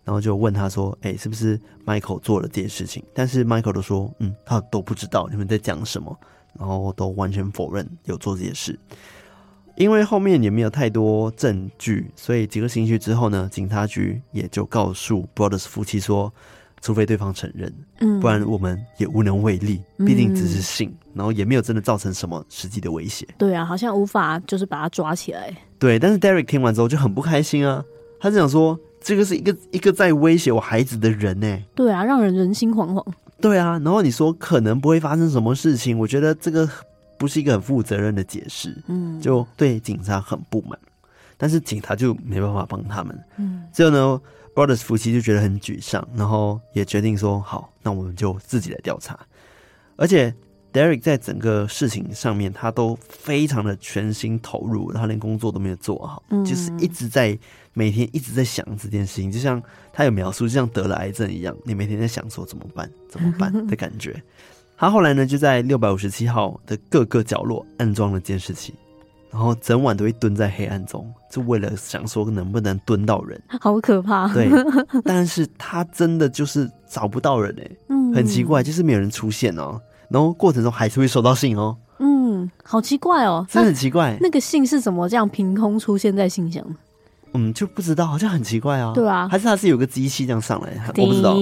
[0.05, 6.17] 然后就问他说：“哎、欸，是不是 Michael 做了这件事情？”但是 Michael 都说：“嗯，他都不知道你们在讲什么。”
[6.59, 8.79] 然后都完全否认有做这些事。
[9.75, 16.33] 因为后面也没有太多证据，所以几个星期之后呢，警察局也就告诉 Brothers 夫妻说。
[16.85, 19.81] 除非对方承认，嗯，不然我们也无能为力。
[19.99, 23.25] 毕竟只是信，嗯，然后也没有真的造成什么实际的威胁。
[23.37, 25.55] 对啊，好像无法就是把他抓起来。
[25.79, 27.81] 对，但是 Derek 听完之后就很不开心啊，
[28.19, 31.57] 他就想说，这个是一个一个在威胁我孩子的人呢。
[31.73, 33.01] 对啊，让人人心惶惶。
[33.43, 36.67] 对啊，然后你说可能不会发生什么事情，我觉得这个
[37.17, 38.81] 不是一个很负责任的解释。
[38.87, 40.79] 嗯，就对警察很不满，
[41.35, 43.23] 但是警察就没办法帮他们。
[43.37, 44.21] 嗯，最后呢。
[44.55, 49.17] Brothers 夫妻就觉得很沮丧，然后也决定说：“好，那我们就自己来调查。”
[49.97, 50.31] 而且
[50.73, 57.37] Derek 在整个事情上面，他都非常的全心投入，他连工作都没有做好，嗯，就是一直在
[57.73, 59.61] 每天一直在想这件事情，就像
[59.93, 64.21] 他有描述，就像得了癌症一样，你每天在想说怎么办，怎么办的感觉。
[64.75, 68.73] 他后来呢，就在六百五十七号的各个角落安装了监视器。
[69.31, 74.31] 然后整晚都会蹲在黑暗中，就为了想说能不能蹲到人，好可怕。
[74.31, 74.47] 对，
[75.03, 79.81] 但是他真的就是找不到人哎、欸，嗯，很奇怪，就是没有人出现哦。
[80.13, 84.15] 然后过程中还是会收到信哦，嗯，好奇怪哦，真的很奇怪。
[84.21, 86.63] 那个信是怎么这样凭空出现在信箱？
[87.33, 88.91] 嗯，就不知道，好像很奇怪啊。
[88.93, 91.35] 对啊，还是他是有个机器这样上来，我不知道。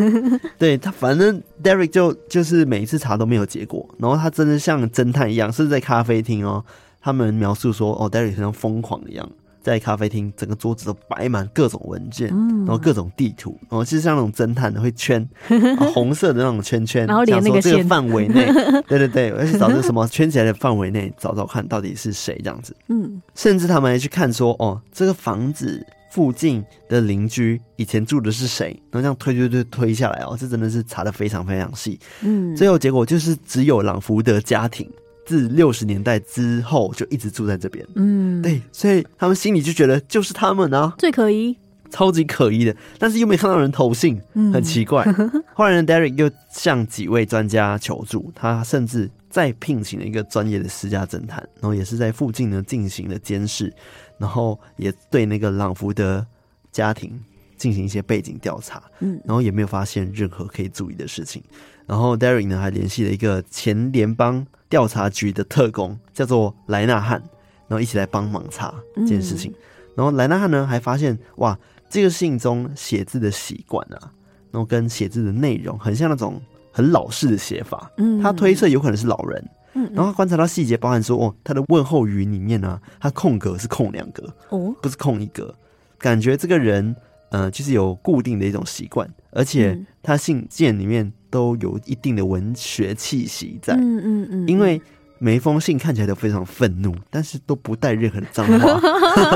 [0.56, 6.64] 对他，反正 Derek 就就是每一次查都没有结果，然后他真的像侦探一样，是在咖啡厅哦。
[7.02, 9.28] 他们描述说：“哦，Derek 像疯狂一样，
[9.66, 15.28] 在咖啡厅，整个桌子都摆满各种文件，嗯，然后各种地图，然后就是像那种侦探的会圈
[15.92, 18.46] 红色的那种圈圈，然后连那个这个范围内，
[18.86, 34.88] 对对对，而且找这什么圈起来的范围内找找看到底是谁这样子，嗯，甚至他们还去看说，哦，这个房子附近的邻居以前住的是谁，然后这样推推推推下来哦，这真的是查的非常非常细，嗯，最后结果就是只有朗福德家庭。”
[35.26, 41.54] 自六十年代之后就一直住在这边，嗯，对，所以他们心里就觉得就是他们啊，最可疑，
[41.90, 45.04] 超级可疑的，但是又没看到人投信，嗯，很奇怪。
[45.52, 53.72] 后来呢，Derek 又向几位专家求助，他甚至再聘请了一个专业的私家侦探，然后也是在附近呢进行了监视，
[54.18, 56.24] 然后也对那个朗福德
[56.70, 57.20] 家庭
[57.56, 61.42] 进行一些背景调查，嗯，然后也没有发现任何可以注意的事情。
[61.86, 67.22] 然后 Derek 呢还联系了一个前联邦调查局的特工，叫做莱纳汉，
[67.68, 69.52] 然后一起来帮忙查这件事情。
[69.52, 69.56] 嗯、
[69.96, 74.12] 然后莱纳汉呢还发现，哇，这个信中写字的习惯啊，
[74.50, 76.40] 然后跟写字的内容很像那种
[76.72, 77.90] 很老式的写法。
[77.98, 79.50] 嗯，他推测有可能是老人。
[79.78, 85.54] 嗯，然后他观察到细节，包含说，哦，他的问候语里面呢、啊，他空格是空两格，哦，不是空一格，
[85.98, 86.96] 感觉这个人，
[87.30, 91.12] 呃，就是有固定的一种习惯，而且他信件里面。
[91.28, 94.80] 都有一定的文学气息在，嗯嗯嗯，因为
[95.18, 98.80] 每一封信看起来都非常愤怒，但是都不带任何的脏话，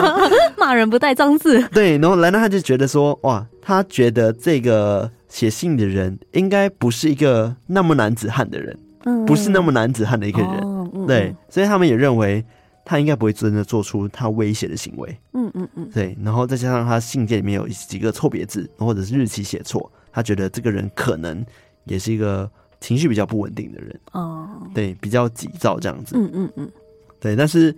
[0.57, 1.61] 骂人不带脏字。
[1.75, 12.43] 对，然后莱纳他就觉得说，哇，他觉得这个写信的人应该不是一个那么男子汉的人，嗯，不是那么男子汉的一个人，对，所以他们也认为
[12.91, 21.47] 他应该不会真的做出他威胁的行为，嗯嗯嗯，对，然后再加上他信件里面有几个错别字或者是日期写错，他觉得这个人可能。
[21.85, 24.01] 也是一个情绪比较不稳定的人。
[24.13, 26.71] 哦，对，比较急躁这样子，嗯嗯嗯，
[27.19, 27.75] 对，但是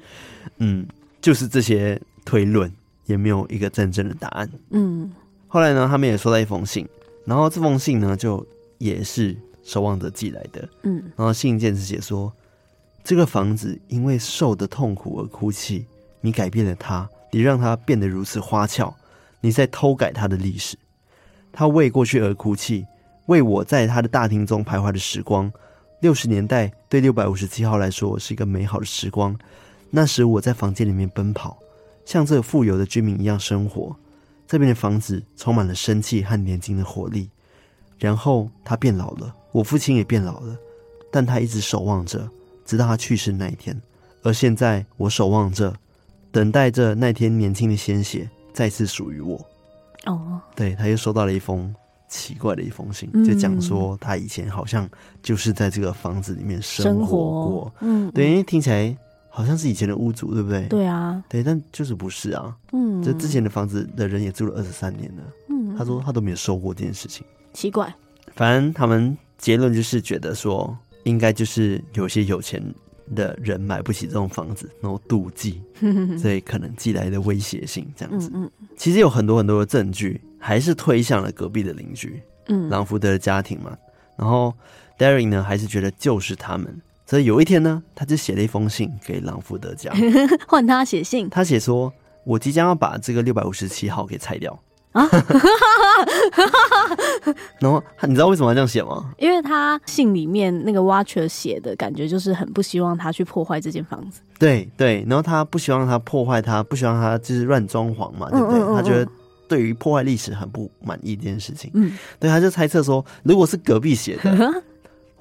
[0.59, 0.85] 嗯，
[1.21, 2.71] 就是这些推论
[3.07, 5.11] 也没有一个真正的答案，嗯。
[5.47, 6.87] 后来呢，他们也收到一封信，
[7.25, 8.45] 然后这封信呢，就
[8.79, 11.01] 也是守望者寄来的，嗯。
[11.17, 12.31] 然后信件是写说，
[13.05, 15.87] 这个房子因为受的痛苦而哭泣，
[16.21, 18.95] 你改变了它，你让它变得如此花俏，
[19.41, 20.77] 你在偷改它的历史。
[21.53, 22.87] 他为过去而哭泣，
[23.27, 25.53] 为我在他的大厅中徘徊的时光。
[26.01, 29.37] 六十年代对六百五十七号来说是一个美好的时光。
[29.91, 31.59] 那时我在房间里面奔跑，
[32.05, 33.95] 像这富有的居民一样生活。
[34.49, 37.29] 这边的房子充满了生气和年轻的活力。
[37.99, 40.57] 然后他变老了，我父亲也变老了，
[41.11, 42.29] 但他一直守望着，
[42.73, 43.79] 直到他去世那一天。
[44.23, 45.75] 而现在我守望着，
[46.31, 49.39] 等待着那天年轻的鲜血再次属于我。
[50.07, 51.75] 哦，对，他又收到了一封
[52.09, 54.89] 奇怪的一封信，就讲说他以前好像
[55.23, 57.75] 就是在这个房子里面生活过。
[57.81, 58.97] 嗯，对，因为听起来
[59.29, 60.67] 好像是以前的屋主，对不对？
[60.69, 62.57] 对啊，对，但就是不是啊。
[62.73, 65.23] 嗯，这之前的房子的人也住了二十三年了。
[65.51, 67.23] 嗯，他说他都没有收过这件事情。
[67.53, 67.95] 奇怪，
[68.35, 70.75] 反正他们结论就是觉得说，
[71.05, 72.63] 应该就是有些有钱
[73.15, 75.61] 的人买不起这种房子，然后妒忌，
[76.19, 78.31] 所以可能寄来的威胁信这样子。
[78.35, 83.77] 嗯嗯，其实有很多很多的证据，还是推向了隔壁的邻居，嗯，朗福德的家庭嘛。
[84.17, 84.55] 然后
[84.99, 86.81] Derry 呢，还是觉得就是他们。
[87.05, 89.93] 所以有一天呢，他就写了一封信给朗福德家，
[90.49, 91.29] 换他写信。
[91.29, 91.93] 他写说
[92.25, 94.59] ：“我即将要把这个六百五十七号给拆掉。”
[94.93, 95.09] 啊，
[97.61, 99.11] 然后你知道为什么要这样写吗？
[99.19, 104.21] 因为他信里面那个 Watcher 写的感觉就是很不希望他去破坏这间房子。
[104.39, 108.59] 对对，然后他不希望他破坏他，不希望他就是乱装潢嘛，对不对？
[108.59, 109.11] 嗯嗯嗯嗯，他觉得
[109.49, 111.71] 对于破坏历史很不满意这件事情。
[111.75, 114.53] 嗯，对，他就猜测说，如果是隔壁写的，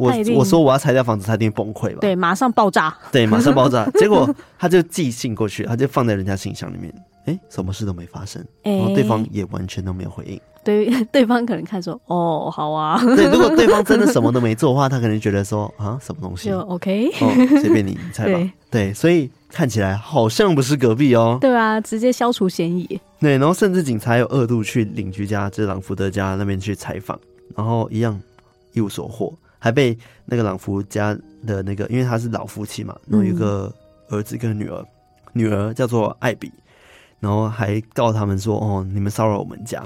[0.02, 2.00] 我我说我要拆掉房子，他一定崩溃吧？
[2.02, 2.96] 对，马上爆炸。
[3.12, 3.86] 对，马上爆炸。
[4.00, 6.94] 结果他就寄信过去，他就放在人家信箱里面。
[7.26, 10.42] 哎，什么事都没发生，然后对方也完全都没有回应。
[10.64, 13.00] 对， 对方可能看说，哦，好啊。
[13.16, 16.50] 对，如果对方真的什么都没做的话，他可能觉得说，啊，什么东西？
[16.50, 18.32] 就 OK，哦，随便你，你猜吧。
[18.32, 21.38] 对，对，所以看起来好像不是隔壁哦。
[21.40, 23.00] 对啊，直接消除嫌疑。
[23.20, 27.20] 对，然后甚至警察有二度去邻居家，就是朗福德家那边去采访，
[27.56, 28.20] 然后一样
[28.74, 29.32] 一无所获，
[29.64, 29.96] 还被
[30.26, 33.72] 那个朗福家的那个，因为他是老夫妻嘛，然后有一个
[34.10, 34.88] 儿子跟女儿，嗯、
[35.34, 36.52] 女儿叫做艾比。
[37.20, 39.78] 然后还告他们说：“哦，你们骚扰我们家。”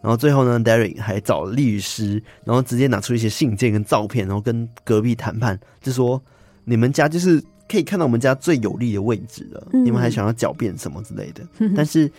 [0.00, 6.18] 然后最后呢，Derek 还找律师，然后直接拿出一些信件跟照片，然后跟隔壁谈判，就说
[6.64, 11.46] ：“你们家就是可以看到我们家最有利的位置了，嗯、你们还想要狡辩什么之类的。
[11.58, 12.10] 嗯 ”但是。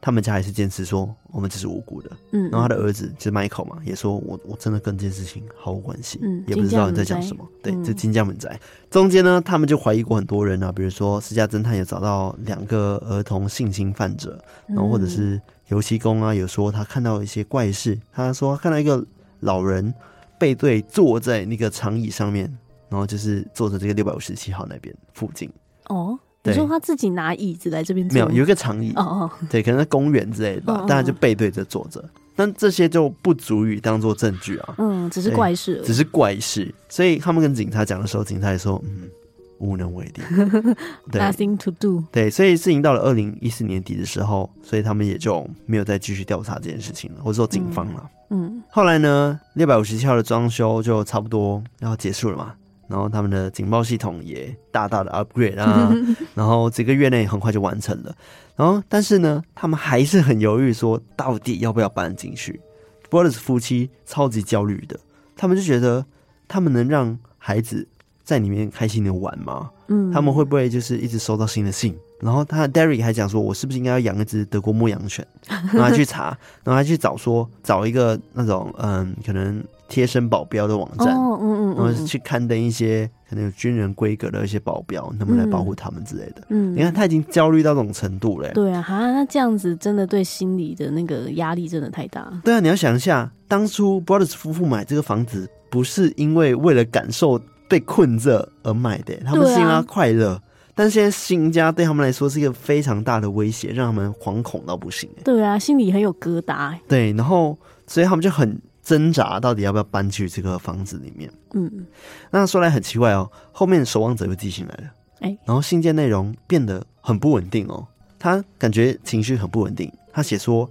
[0.00, 8.58] 他们家还是坚持说我们只是无辜的，嗯，然后他的儿子就是 Michael 嘛，也说我我真的跟这件事情毫无关系，嗯，也不知道你在讲什么，对，这金家门宅。
[8.90, 19.04] 中间呢，他们就怀疑过很多人啊，比如说私家侦探有找到两个儿童性侵犯者，然后或者是油漆工啊，有说他看到一些怪事，他说他看到一个
[19.40, 19.92] 老人
[20.38, 22.50] 背对坐在那个长椅上面，
[22.88, 25.52] 然后就是坐在这个六百五十七号那边附近，
[25.88, 26.18] 哦。
[26.42, 28.14] 你说他自己拿椅子来这边坐？
[28.14, 28.92] 没有，有一个长椅。
[28.96, 32.02] 哦哦，对，可能在公园之类的吧，大家、就背对着坐着。
[32.34, 34.74] 但这些就不足以当做证据啊。
[34.78, 36.74] 嗯，只是怪事，只是怪事。
[36.88, 39.10] 所以他们跟警察讲的时候，警察也说：“嗯，
[39.58, 40.22] 无能为力。
[41.12, 42.02] 对” Nothing to do。
[42.10, 48.10] 对，所以事情到了二零一四年底的时候，所以他们也就没有再继续调查这件事情了，或者说警方了。
[48.30, 48.46] 嗯。
[48.46, 52.54] 嗯，后来呢，六百五十七号的装修就差不多要结束了嘛。
[52.90, 55.94] 然后他们的警报系统也大大的 upgrade 啊，
[56.34, 58.12] 然后几个月内很快就完成了。
[58.56, 62.60] 然后但是呢，他们还是很犹豫，说到底要不要搬进去。
[63.08, 64.98] Brothers 夫妻超级焦虑的，
[65.36, 66.04] 他们就觉得
[66.48, 67.86] 他们能让孩子
[68.24, 69.70] 在里面开心的玩吗？
[69.86, 71.96] 嗯，他们会不会就是一直收到新的信？
[72.20, 75.26] 然后他 Derek 还讲说，我是不是应该要养一只德国牧羊犬？
[75.48, 79.64] 然后他去查，然后他去找说找一个那种嗯，可能。
[79.90, 86.42] 贴身保镖的网站，哦、嗯嗯嗯，然后去刊登一些可能有军人规格的一些保镖，能不能来保护他们之类的。
[86.48, 88.48] 嗯，你看他已经焦虑到这种程度了。
[88.52, 92.32] 对啊，哈，那这样子真的对心理的那个压力真的太大。
[92.44, 97.38] 对啊，你要想一下，当初 Brothers 夫妇买这个房子，不是因为为了感受
[97.68, 100.34] 被困着而买的，他们是因为他快乐。
[100.34, 100.42] 啊、
[100.76, 105.10] 但现在新家对他们来说是一个非常大的威胁，让他们惶恐到不行。
[105.24, 106.74] 对啊，心里很有疙瘩。
[106.86, 108.56] 对，然后所以他们就很。
[108.90, 111.32] 挣扎到底要不要搬去这个房子里面？
[111.54, 111.86] 嗯，
[112.32, 117.86] 那说来很奇怪哦，后面守望者又寄信来了，哎，然后信件内容变得很不稳定哦，
[118.18, 119.88] 他感觉情绪很不稳定。
[120.12, 120.68] 他写说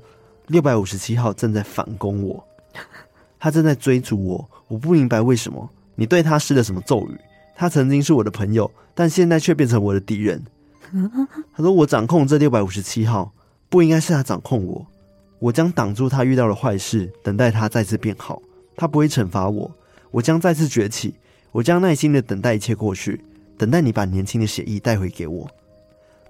[0.47, 2.43] 六百五十七号正在反攻我，
[3.39, 5.69] 他正在追逐我，我不明白为什么。
[5.95, 7.17] 你对他施了什么咒语？
[7.55, 10.43] 他曾经是我的朋友，但现在却变成我的敌人。
[11.55, 13.31] 他说我掌控这六百五十七号，
[13.69, 14.85] 不应该是他掌控我。
[15.39, 18.41] 我将挡住他遇到的坏事，等待他再次变好。
[18.75, 19.71] 他不会惩罚我，
[20.11, 21.15] 我将再次崛起。
[21.51, 23.19] 我将耐心的等待一切过去，
[23.57, 25.49] 等待你把年轻的血液带回给我。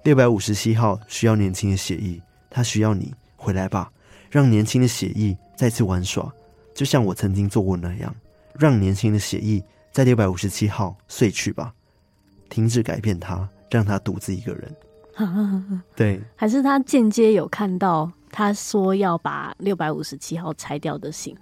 [0.02, 3.92] 六百五十七号需要年轻的血液，他需要你回来吧，
[4.30, 6.32] 让年轻的血液再次玩耍，
[6.74, 8.14] 就像我曾经做过那样，
[8.54, 11.74] 让年轻的血液在六百五十七号睡去吧，
[12.48, 14.74] 停止改变他，让他独自一个人。
[15.94, 21.36] 对，还是他间接有看到他说要把六百五十七号拆掉的信？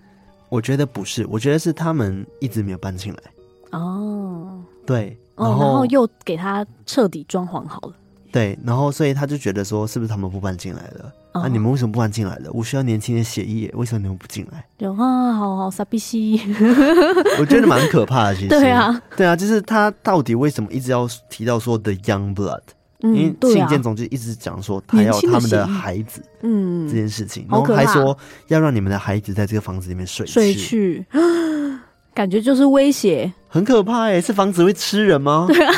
[0.49, 3.79] 我觉得不是，我觉得是他们一直没有搬进来。
[3.79, 7.93] 哦，对，然后，哦，然后又给他彻底装潢好了。
[8.33, 11.13] 对，然后所以他就觉得说，是不是他们不搬进来了？
[11.35, 12.51] 那、哦啊、你们为什么不搬进来了？
[12.53, 14.67] 我需要年轻的血液，为什么你们不进来？
[14.79, 16.41] 有啊，好好傻逼西，
[17.41, 18.35] 我觉得蛮可怕的。
[18.35, 22.61] 其实，对啊，对啊，就是他到底为什么一直要提到说 the young blood？
[23.03, 28.17] 嗯、因为信件中就一直讲说他要他们的孩子，嗯，这件事情，然后还说
[28.49, 31.07] 要让你们的孩子在这个房子里面睡去睡去。
[32.15, 34.21] 感觉就是威胁，很可怕哎！
[34.21, 35.47] 是房子会吃人吗？
[35.53, 35.73] 对啊，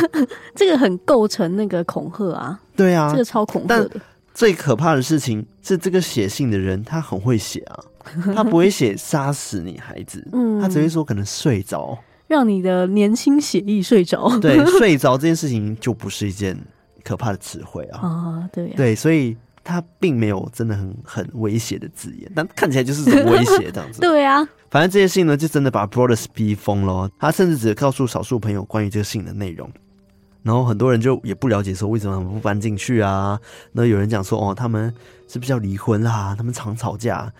[0.56, 2.58] 这个很构成那个恐吓啊。
[2.74, 3.90] 对啊，这个超恐吓的。
[4.32, 7.84] 最可怕的事情是，这个写信的人他很会写啊，
[8.34, 14.38] 他不会写杀死你孩子，嗯，他只会说可能睡着，让你的年轻血液睡着。
[14.38, 16.56] 对， 睡着这件事情就不是一件
[17.04, 18.00] 可怕的词汇啊。
[18.00, 24.00] 啊，对啊，对，所以他并没有真的很很威胁的字眼，但看起来就是很威胁这样子。
[24.02, 24.46] 对啊。
[24.70, 27.10] 反正这些信呢，就真的把 Brothers 逼疯了。
[27.18, 29.68] 他甚至只告诉少数朋友关于这个信的内容，
[30.42, 33.40] 然后很多人就也不了解说为什么他们不搬进去啊。
[33.72, 34.94] 那有人讲说哦，他们
[35.26, 36.34] 是不是要离婚啦？
[36.38, 37.32] 他们常吵架。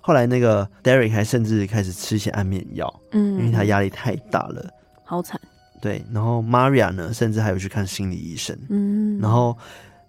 [0.00, 4.68] 后来那个 Derek 还甚至开始吃一些安眠药，嗯，因为他压力太大了，
[5.04, 5.40] 好惨。
[5.82, 9.54] 对，然后 Maria 呢，甚至还有去看心理医生，嗯，然后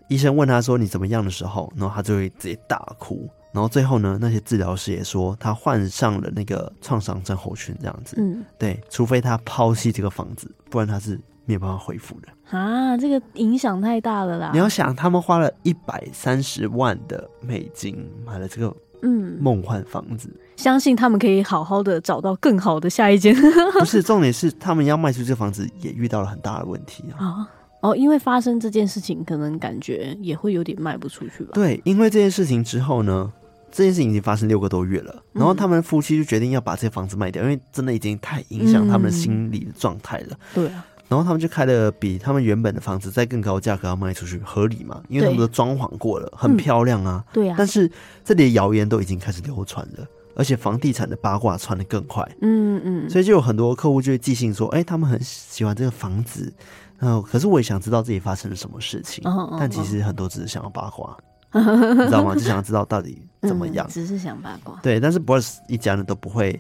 [0.08, 3.28] 医生问他说你怎么样的时候，然后他就会直接大哭。
[3.52, 8.16] 然后最后呢，那些治疗师也说他患上了那个创伤症候群，这样子。
[8.20, 12.58] 嗯，对，除非他抛弃这个房子，不然他是没有办法恢复的。
[12.58, 14.50] 啊，这个影响太大了啦！
[14.54, 23.36] 你要想，他们花了一百三十万的美金买了这个嗯梦幻房子，嗯，相信他们可以好好的找到更好的下一间。
[23.80, 27.26] 不是，重点是他们要卖出这房子也遇到了很大的问题啊。
[27.26, 27.48] 啊
[27.82, 31.52] 哦，因为发生这件事情，可能感觉也会有点卖不出去吧？
[31.54, 33.32] 对，因为这件事情之后呢。
[33.76, 40.38] 这件事情已经发生六个多月了，然后他们夫妻就决定要把这房子卖掉，因为真的已经太影响他们的心理的状态了。
[40.54, 45.02] 对啊，然后他们就开了比他们原本的房子再更高价格要卖出去，合理嘛？
[45.10, 47.26] 因为他们都装潢过了，很漂亮啊。
[47.34, 47.90] 对啊，但是
[48.24, 52.24] 这里的谣言都已经开始流传了，而且房地产的八卦传的更快。
[52.42, 56.52] 嗯嗯，所以就有很多客户就会寄信说，哎，他们很喜欢这个房子，
[57.00, 61.18] 然后可是我也想知道自己发生了什么事情，哦但其实很多只是想要八卦。
[61.54, 61.62] 你
[62.06, 62.34] 知道吗？
[62.34, 64.80] 就想要知道到底怎么样，嗯、只是想八卦。
[64.82, 66.60] 对，但是 Brothers 一家人都不会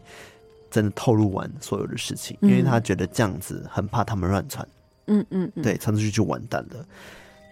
[0.69, 4.67] 真的透露完所有的事情，嗯、因为他觉得这样子很怕他们乱传。
[5.07, 6.85] 嗯嗯，对，传出去就完蛋了。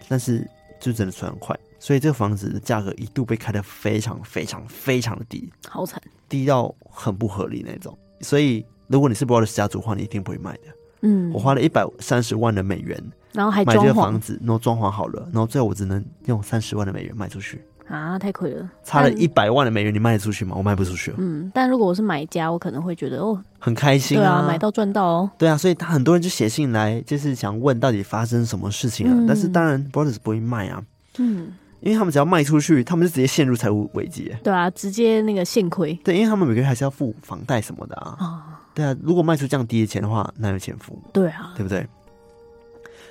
[0.08, 0.48] 但是
[0.78, 7.98] 就真的传很快，所以这个房子的价格一度被开得非常非常非常的低，好惨，低到很不合理那种。
[8.20, 10.60] 所以如果你是 Brothers 家族的话，你一定不会卖的。
[11.00, 13.02] 嗯，我花了一百三十万的美元。
[13.32, 18.70] 然后还买这个房子，然后装潢好了，然后最后我只能用三十万的美元卖出去啊，太亏了！
[18.84, 20.54] 差了一百万的美元，你卖得出去吗？
[20.56, 21.12] 我卖不出去。
[21.16, 25.30] 嗯，但如果我是买家，我可能会觉得哦，很开心啊，对啊，买到赚到哦。
[25.36, 29.12] 对啊，所以他很多人就写信来，就是想问到底发生什么事情啊。
[29.12, 30.84] 嗯、但是当然，Brothers 不会卖啊，
[31.18, 34.32] 嗯，因为他们只要卖出去，他们就直接陷入财务危机。
[34.42, 35.92] 对啊，直接那个现亏。
[36.04, 38.16] 对，因为他们每个月还是要付房贷什么的啊。
[38.20, 40.96] 哦、对啊，如果卖出这样低的钱的话，哪有钱付？
[41.12, 41.86] 对啊，对不对？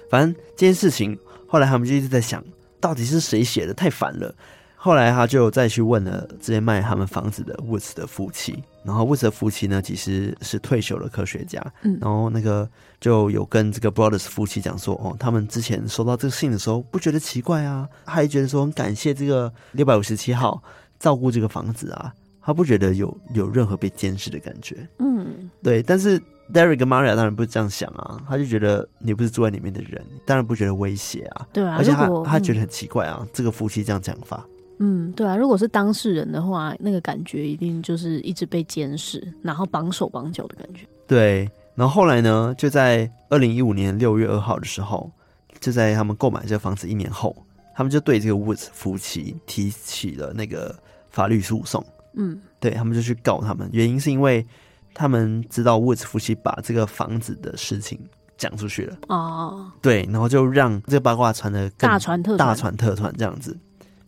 [0.10, 1.18] 反正这件事情，
[1.48, 2.44] 后来他们就一直在想，
[2.80, 3.74] 到底是谁写的？
[3.74, 4.34] 太烦了。
[4.76, 11.62] 后来他就再去问了之前卖他们房子的 Woods 的夫妻，然后 Woods 的夫妻呢，其实是退休的科学家。
[11.84, 12.70] 嗯，然后那个
[13.00, 20.62] 就有跟这个 Brothers 夫妻讲说，哦，他们之前收到这个信的时候，不觉得奇怪啊，还觉得说很感谢这个六百五十七号
[21.00, 24.88] 照顾这个房子啊，他不觉得有有任何被监视的感觉。
[25.00, 26.22] 嗯，对，但是。
[26.52, 31.48] Derek 跟 Maria 当然不是这样想啊，他就觉得你不是住在里面的人，当然不觉得威胁啊。
[31.54, 34.46] 对啊，而且他他觉得很奇怪啊，嗯、这个夫妻这样讲法。
[34.80, 40.88] 嗯，对啊，如果是当事人的话，那个感觉一定就是一直被监视，然后绑手绑脚的感觉。
[41.08, 45.12] 对，然后后来呢，就在二零一五年六月二号的时候，
[45.60, 47.36] 就在他们购买这个房子一年后，
[47.76, 50.76] 他们就对这个 Woods 夫妻提起了那个
[51.10, 51.86] 法律诉讼。
[52.16, 54.46] 嗯，对，他们就去告他们，原因是因为。
[54.94, 57.98] 他们知道 Woods 夫妻把这个房子的事情
[58.38, 63.58] 讲出去了哦，对，然后就让这个八卦传的大传特大传特传这样子，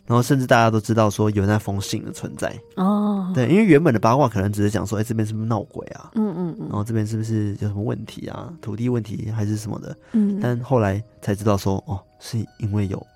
[0.06, 6.12] 然后甚至大家都知道说有那封信的存在哦，对，因为原本的八卦可能只是讲说，哎，这边是不是闹鬼啊？
[6.16, 8.54] 嗯嗯嗯，然后这边是不是有什么问题啊？
[8.62, 9.96] 土地问题还是什么的？
[10.12, 13.08] 嗯，但后来才知道说，哦，是因为有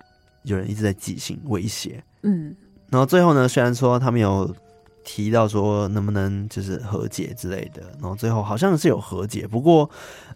[0.44, 2.02] 有人一直在寄信威胁。
[2.22, 2.56] 嗯，
[2.88, 4.50] 然后最后呢，虽然说他们有
[5.04, 9.88] 提到说能不能就是和解之类的，然后最后好像是有和解，不过，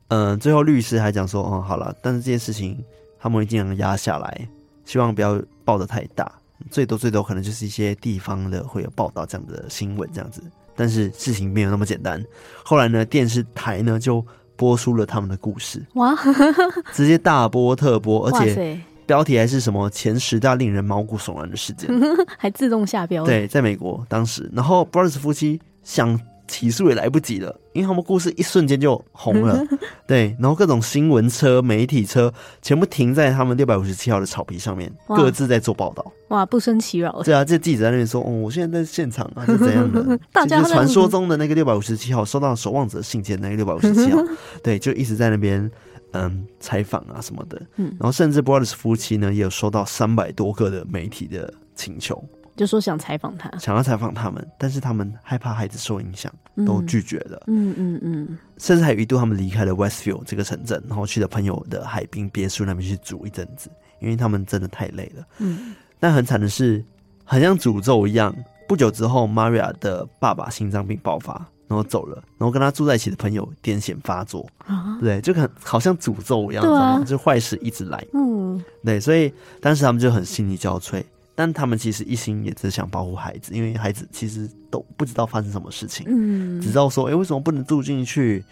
[0.09, 2.83] 嗯、呃，最后律师还讲说，哦，好了，但是这件事情
[3.19, 4.49] 他们会尽量压下来，
[4.85, 6.31] 希望不要报的太大，
[6.71, 10.43] 最多最多可能就是一些地方的会有报道这样的新闻这样子。
[10.75, 12.25] 但是事情没有那么简单，
[12.65, 14.25] 后来呢，电视台呢就
[14.57, 16.17] 播出了他们的故事，哇，
[16.93, 18.81] 直接大播特播，而且。
[19.05, 21.91] 标题还是什么前十大令人毛骨悚然的事件，
[22.39, 23.25] 还自动下标。
[23.25, 29.65] 对，在美国当时，然后 Brothers 夫妻想起诉也来不及了，因为他们故事一瞬间就红了。
[30.07, 36.13] 对，然后各种新闻车、媒体车全部停在他们六百五十七号的草皮上面，各自在做报道。
[36.29, 37.23] 哇，不胜其扰。
[37.23, 40.19] 对啊，这记者在那边说：“哦，我现在在现场 啊，是怎样的？
[40.33, 44.23] 大家传说中的那个六百五十七号收到守望者信件，那个六百五十七号，
[44.63, 45.71] 对，就一直在那边。”
[46.15, 52.23] 嗯，采访啊什么的，嗯，然后甚至 Brothers 夫妻呢也有收到三百多个的媒体的请求，
[52.57, 56.33] 就说想采访他，想要采访他们，但是他们害怕孩子受影响，
[56.67, 57.43] 都拒绝了。
[57.47, 65.25] 嗯嗯嗯，甚至还有一度他们离开了 Westfield 这个城镇，然后去了朋友的海滨别墅那边去住一阵子，因为他们真的太累了。
[65.39, 66.85] 嗯，但很惨的是，
[67.25, 68.35] 很像诅咒一样，
[68.69, 71.47] 不久之后，Maria 的爸爸心脏病爆发。
[71.69, 78.07] 然后走了，然后跟他住在一起的朋友癫痫发作，啊、对，就很好像诅咒一样，啊、就坏事一直来。
[78.13, 81.03] 嗯，对，所以当时他们就很心力交瘁，
[81.43, 88.45] 但他们其实一心也只想保护孩子，因为孩子其实都不知道发生什么事情，嗯，只知道说，哎，为什么不能住进去？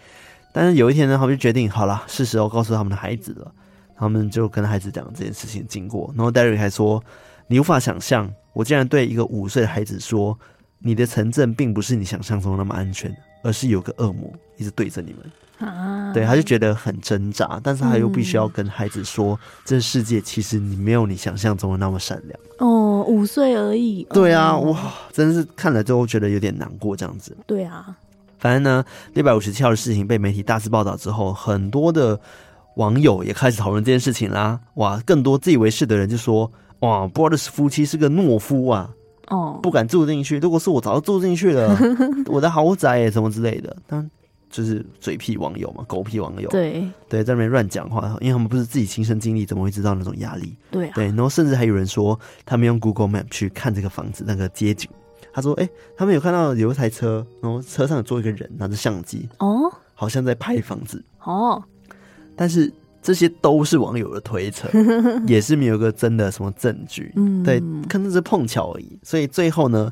[0.51, 3.49] 但是有一天呢，他们就决定，好了，是时候告诉他们的孩子了。
[3.95, 7.01] 他们就跟孩子讲这件事情经过，然后 Derek 还说，
[7.47, 10.37] 你无法想象，我竟然对一个五岁的孩子说。
[10.83, 15.19] 你的城镇并不是你想象中那么安全，而是有个恶魔一直对着你们
[15.67, 16.11] 啊！
[16.13, 22.39] 对，他就觉得很挣扎，但是他又必须要跟孩子说，嗯、这世界其实你没有你想象中的那么善良。
[22.57, 24.05] 哦，五岁而已。
[24.11, 27.35] 对啊，哇，真的是看了之后觉得有点难过，这样子。
[27.45, 27.95] 对啊，
[28.39, 28.83] 反正呢，
[29.13, 32.19] 六百五十七号的事情被媒体大肆报道之后，很多的
[32.75, 34.59] 网友也开始讨论这件事情啦。
[34.75, 38.89] 哇，更多自以为是的人就说，哇，Brothers 夫妻是个懦夫啊。
[39.27, 40.39] 哦，不敢住进去。
[40.39, 41.77] 如果是我，早就住进去了。
[42.27, 44.11] 我的豪宅什么之类的，但
[44.51, 46.47] 就是嘴屁网友嘛，狗屁网友。
[46.49, 50.55] 对对，在那边乱讲话，因为他们不是自己亲身经历，怎么会知道那种压力？
[50.69, 50.91] 对啊。
[50.93, 54.89] 对，然后甚至还有人说，他们用 Google Map 去看这个房子那个街景。
[55.33, 61.03] 他说：“哎、欸，他们有看到有一台车，然后车上有坐一个人拿着相机，哦，好像在拍房子。
[61.23, 61.63] 哦，
[62.35, 62.71] 但是。”
[63.03, 64.69] 这些都是网友的推测，
[65.25, 67.11] 也是没有个真的什么证据。
[67.15, 68.95] 嗯，对，可能是碰巧而已。
[69.01, 69.91] 所以最后呢，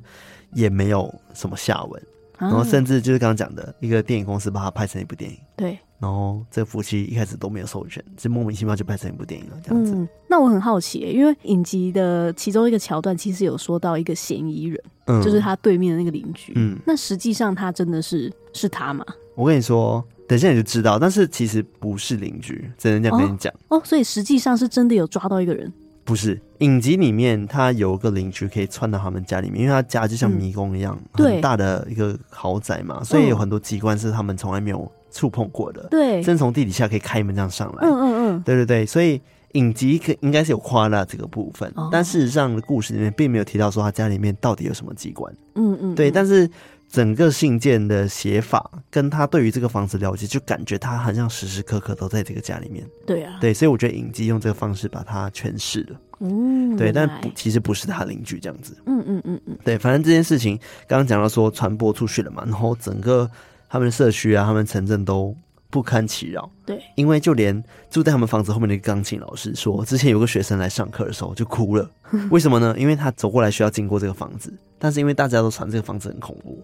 [0.53, 2.03] 也没有什么下文。
[2.39, 5.37] 然后甚至就是刚刚讲的一个电影公司把它拍成一部电影。
[5.55, 5.77] 对。
[5.99, 9.93] 然后这夫妻一开始都没有授权，就莫名其妙就拍成一部电影了，这样子。
[9.93, 16.53] 嗯，那我很好奇，因为影集的其中一个桥段其实有说到一个嫌疑人，嗯，就是他对面的那个邻居。
[16.55, 19.05] 嗯，那实际上他真的是是他吗？
[19.35, 20.03] 我跟你说。
[20.29, 23.81] 等一下你就知道，但是其实不是邻居，只能这样跟你讲哦，哦。
[23.83, 25.73] 所以实际上是真的有抓到一个人，
[26.03, 35.87] 不是影集里面他有个邻居可以窜到他们家里面，因为他家就像迷宫一样，嗯、很大的一个豪宅嘛，所以有很多机关是他们从来没有触碰过的。
[35.89, 37.87] 对，真从地底下可以开门这样上来。
[37.87, 39.21] 嗯嗯嗯，对对对，所以
[39.53, 45.33] 影集可应该是有夸大这个部分，哦、但事实上的故事里面并没有提到说他家里面到底有什么机关。
[45.55, 46.49] 嗯，嗯嗯，对，但是。
[46.91, 52.83] 整个信件的写法，跟他对于这个房子了解，就感觉他好像时时刻刻都在这个家里面。
[53.05, 55.95] 对啊，对，所以我觉得影集用这个方式把它诠释了。
[56.19, 58.77] 嗯，对，但不其实不是他邻居这样子。
[58.85, 60.57] 嗯嗯嗯嗯，对，反正这件事情
[60.87, 63.29] 刚刚讲到说传播出去了嘛，然后整个
[63.69, 65.35] 他们的社区啊，他们城镇都
[65.69, 66.49] 不堪其扰。
[66.65, 71.89] 对，因为就连住在他们房子后面的钢琴老师说，之前有个学生来上课的时候就哭了。
[72.31, 72.75] 为什么呢？
[72.77, 76.61] 因为他走过来需要经过这个房子，但是因为大家都传这个房子很恐怖。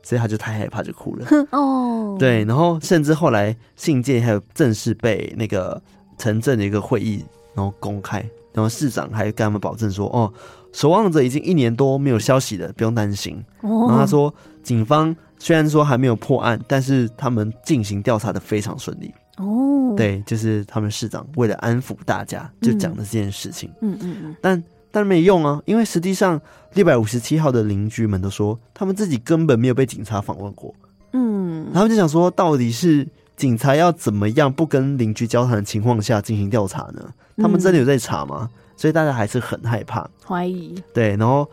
[0.00, 1.26] 所以他就太害怕，就哭了。
[1.50, 5.82] 哦，对，然后甚至后来信件还有正式被那个
[6.16, 10.32] 城镇的一个会议，然后公开，然后市长还跟他们保证说：“哦，
[10.72, 14.32] 守望者已经一年多没有消息了，不用担心。”然后他说，
[14.62, 19.12] 警方虽然说还没有破案，但是他们进行调查的非常顺利。
[19.36, 23.70] 哦，对，就是他们市长为了安抚大家，就讲了这件事情。
[23.80, 24.62] 嗯嗯嗯，但。
[24.90, 26.40] 但没用啊，因为实际上
[26.72, 30.74] 六百五十七号的邻居们都说，他们自己根本没有被警察访问过。
[31.12, 33.06] 嗯，然后就想说，到底是
[33.38, 37.14] 警察要怎么样不跟邻居交谈的情况下进行调查呢？
[37.36, 38.50] 他们真的有在查吗？
[38.76, 40.74] 所以大家还是很害怕、怀疑。
[40.92, 41.48] 对，然后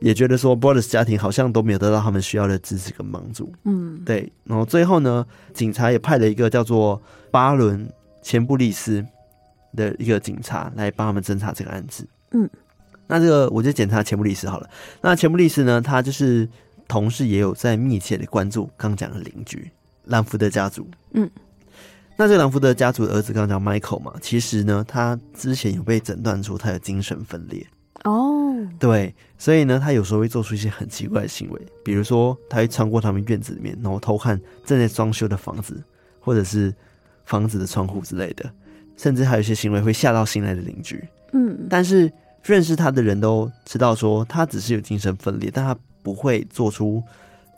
[0.00, 3.52] 也觉得说，Brothers 家庭好像都没有得到他们需要的支持跟帮助。
[3.64, 4.32] 嗯，对。
[4.44, 5.24] 然后最后呢，
[5.54, 7.86] 警察也派了一个叫做巴伦·
[8.20, 9.04] 钱布利斯
[9.76, 12.04] 的一个警察来帮他们侦查这个案子。
[12.32, 12.50] 嗯，
[13.06, 14.68] 那这个我就检查钱布利斯好了。
[15.00, 16.48] 那钱布利斯呢，他就是
[16.88, 19.70] 同事也有在密切的关注刚讲的邻居
[20.08, 20.86] 兰福德家族。
[21.12, 21.30] 嗯，
[22.16, 27.66] 那这个兰福德家族的儿子刚刚讲 Michael 嘛，其实呢，他之前有被诊断出他有精神分裂。
[28.04, 35.82] 哦，对，所以呢，他有时候会做出一些很奇怪的行为，比如说他会穿过他们院子里面，然后偷看正在装修的房子，
[36.20, 36.72] 或者是
[37.24, 38.48] 房子的窗户之类的，
[38.96, 41.02] 甚至还有一些行为会吓到新来的邻居。
[41.32, 42.10] 嗯，但是
[42.44, 47.02] 认识他的人都知道说他只是有精神分裂，但他不会做出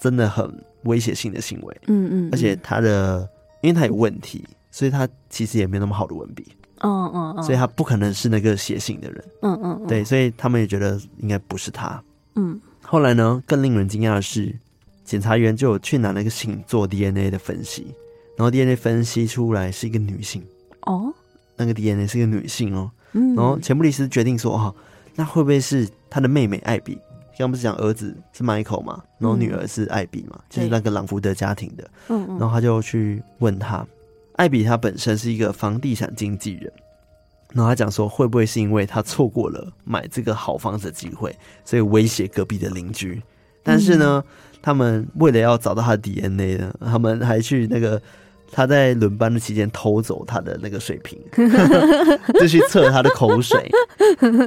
[0.01, 0.51] 真的很
[0.85, 1.81] 威胁性的行为。
[1.87, 3.29] 嗯嗯，而且他的，
[3.63, 6.47] 因为他有问题，所以他其实也没那么好的文笔。
[6.83, 9.25] 嗯嗯嗯，所以他不可能是那个写信的人。
[9.43, 12.03] 嗯嗯，对，所以他们也觉得应该不是他。
[12.37, 14.55] 嗯，后来呢，更令人惊讶的是，
[15.05, 17.95] 检察员就有去拿那个信做 DNA 的分析，
[18.37, 20.43] 然后 DNA 分析出来是一个女性。
[20.87, 21.13] 哦，
[21.57, 22.91] 那个 DNA 是一个女性哦。
[23.13, 24.75] 嗯，然后钱布里斯决定说：“哦，
[25.17, 26.97] 那会不会是他的妹妹艾比？
[27.41, 31.91] 刚不是讲儿子是 Michael 嘛，然后女儿是艾比嘛，嗯、就是那个朗福德家庭的。
[32.09, 33.87] 嗯嗯，然后他就去问他。”
[34.37, 36.73] 艾比他本身是一个房地产经纪人，
[37.53, 41.35] 然后他讲说，会不会是因为他错过了买这个好房子的机会，
[41.65, 43.23] 所以威胁隔壁的邻居？
[43.63, 48.01] 但是呢，嗯、他们为了要找到他的 DNA 呢，他们还去那个
[48.53, 51.19] 他在轮班的期间偷走他的那个水瓶，
[52.41, 53.71] 就去测他的口水。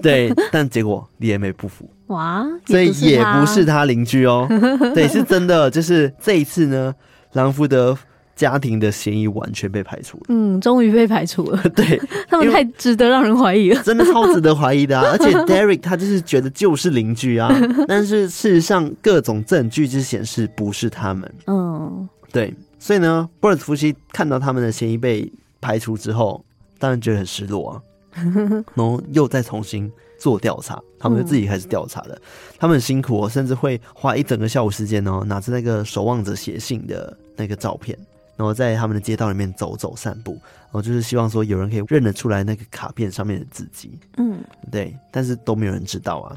[0.02, 4.48] 对，但结果 DNA 不服，哇，所以也不是他邻居哦。
[4.94, 6.94] 对，是真的，就是这一次呢，
[7.34, 7.98] 朗福德。
[8.36, 11.62] 家庭的嫌疑完全被排除了， 嗯，终于被排除了。
[11.76, 15.08] 对，他们太值得让人怀疑了，真的超值得怀疑的啊！
[15.12, 17.56] 而且 Derek 他就是觉得就是邻居啊，
[17.88, 21.32] 但是事实上各种证据就显示不是他们。
[21.46, 22.52] 嗯，对，
[22.84, 25.32] 所以呢，Burns 夫妻看到他们的嫌疑被
[25.62, 26.44] 排除之后，
[26.78, 27.82] 当然觉得很失落啊，
[28.76, 32.14] 然后又再重新做调查，他们就自己开始调查了。
[32.14, 32.22] 嗯、
[32.60, 37.98] 他们很辛苦哦，甚至会花一整个下午时间哦，拿着那个守望者写信的那个照片。
[38.36, 46.36] 然后在他们的街道里面走走散步，然后就是希望说有人可以认得出来那个卡片上面的字迹，嗯，对，但是都没有人知道啊。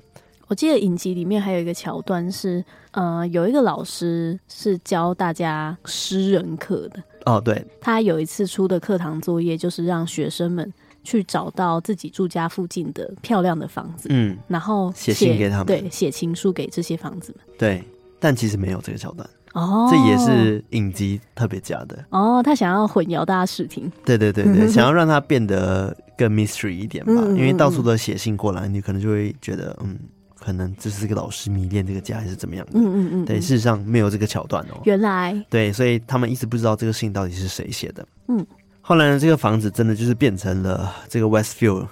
[0.49, 7.03] 我记得影集里面还有一个桥段是，呃，有一个老师是教大家诗人课的。
[7.24, 10.72] 哦，对，他有一次出的课堂作业就是让学生们
[11.03, 17.57] 去找到自己住家附近的漂亮的房子，嗯，然后写信给他们，对，写情书给这些房子们。
[17.59, 17.82] 对，
[18.20, 19.28] 但其实没有这个桥段。
[19.55, 22.42] 哦，这也是影集特别加的哦。
[22.42, 27.12] 他想要混淆大家视听，对对对对， 想要让它变得更 mystery 一点吧。
[27.16, 29.99] 嗯嗯嗯，因为到处都写信过来，你可能就会觉得，嗯，
[30.47, 32.72] 可能这是这个老师迷恋这个家，还是怎么样的？
[32.74, 33.24] 嗯嗯嗯。
[33.24, 34.80] 对，事实上没有这个桥段哦。
[34.84, 38.07] 原来对，所以他们一直不知道这个信到底是谁写的。
[38.28, 38.47] 嗯，
[38.80, 41.88] 后来呢，这个房子真的就是变成了这个 Westfield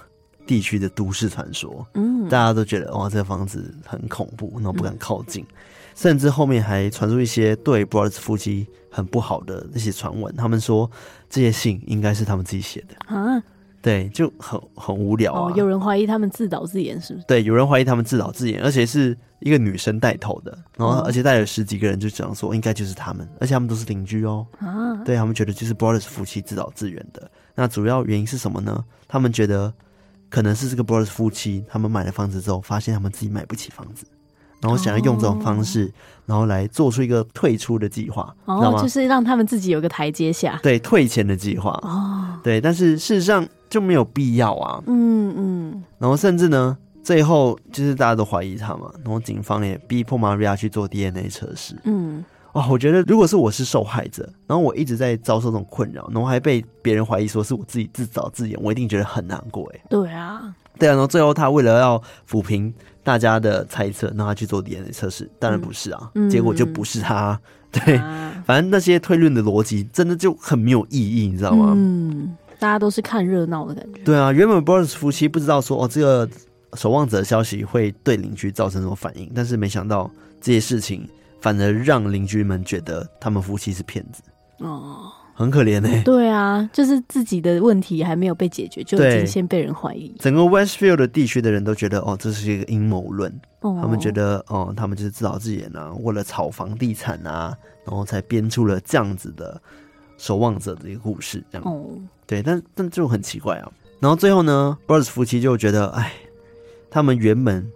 [0.47, 1.85] 地区的都市传说。
[1.95, 5.43] 嗯，大家都觉得哇，这个房子很恐怖，然后不敢靠近。
[5.43, 5.55] 嗯
[5.95, 10.91] 甚至后面还传出一些对 Brothers 夫妻很不好的那些传闻，他们说
[11.29, 13.41] 这些信应该是他们自己写的啊，
[13.85, 15.51] 对，就很很无聊啊。
[15.51, 17.25] 哦，有人怀疑他们自导自演，是不是？
[17.27, 24.43] 对，有人怀疑他们自导自演，而且是一个女生带头的，然后而且带了十几个人，就讲说应该就是他们，而且他们都是邻居哦。
[24.57, 27.29] 啊，对，他们觉得就是 Brothers 夫妻自导自演的。
[27.53, 28.83] 那主要原因是什么呢？
[29.07, 29.71] 他们觉得
[30.31, 34.07] 可能是这个 Brothers 夫妻，他们买了房子之后，发现他们自己买不起房子。
[34.61, 35.91] 然后想要用这种方式，
[36.25, 38.81] 然后来做出一个退出的计划，哦，知道吗？
[38.81, 41.71] 就是让他们自己有个台阶下，对，退钱的计划。
[41.83, 44.81] 哦，对，但是事实上就没有必要啊。
[44.87, 45.83] 嗯嗯。
[45.99, 51.75] 然后甚至呢，最后就是大家都怀疑他嘛，然后警方也逼迫玛利亚去做 DNA 测试。
[51.83, 59.69] 嗯，哇，我觉得如果是我是受害者，然后我一直在遭受这种困扰，然后还被别人怀疑说是我自己自导自演，我一定觉得很难过。
[59.75, 60.55] 哎，对啊。
[60.77, 62.73] 对啊，然后最后他为了要抚平
[63.05, 67.39] 大家的猜测，让他去做 DNA 测试，当然不是啊，嗯、结果就不是他。
[67.71, 71.73] 对，啊、反正那些推论的逻辑真的就很没有意义，你知道吗？
[71.75, 74.01] 嗯，大家都是看热闹的感觉。
[74.03, 76.27] 对啊，原本 Brothers 夫妻不知道说哦，这个
[76.73, 80.09] 守望者的消息会对邻居造成什么反应，但是没想到
[80.41, 81.07] 这些事情
[81.41, 84.23] 反而让邻居们觉得他们夫妻是骗子。
[84.59, 85.11] 哦。
[85.37, 86.01] 很可怜呢、欸。
[86.03, 90.15] 对啊，就是自己的问题还没有被解决，就已经先被人怀疑。
[90.19, 93.29] 整个 Westfield 的地区的人都觉得，哦，这是一个阴谋论。
[93.59, 97.53] 哦，他们觉得，哦，他们就是自导自演啊，为了炒房地产啊，
[97.85, 99.61] 然后才编出了这样子的
[100.17, 101.43] 守望者的一个故事。
[101.51, 101.85] 这样，哦，
[102.25, 103.69] 对，但但就很奇怪啊。
[103.99, 106.13] 然后最后呢，Brothers 夫妻就觉得，哎，
[106.89, 107.69] 他们原本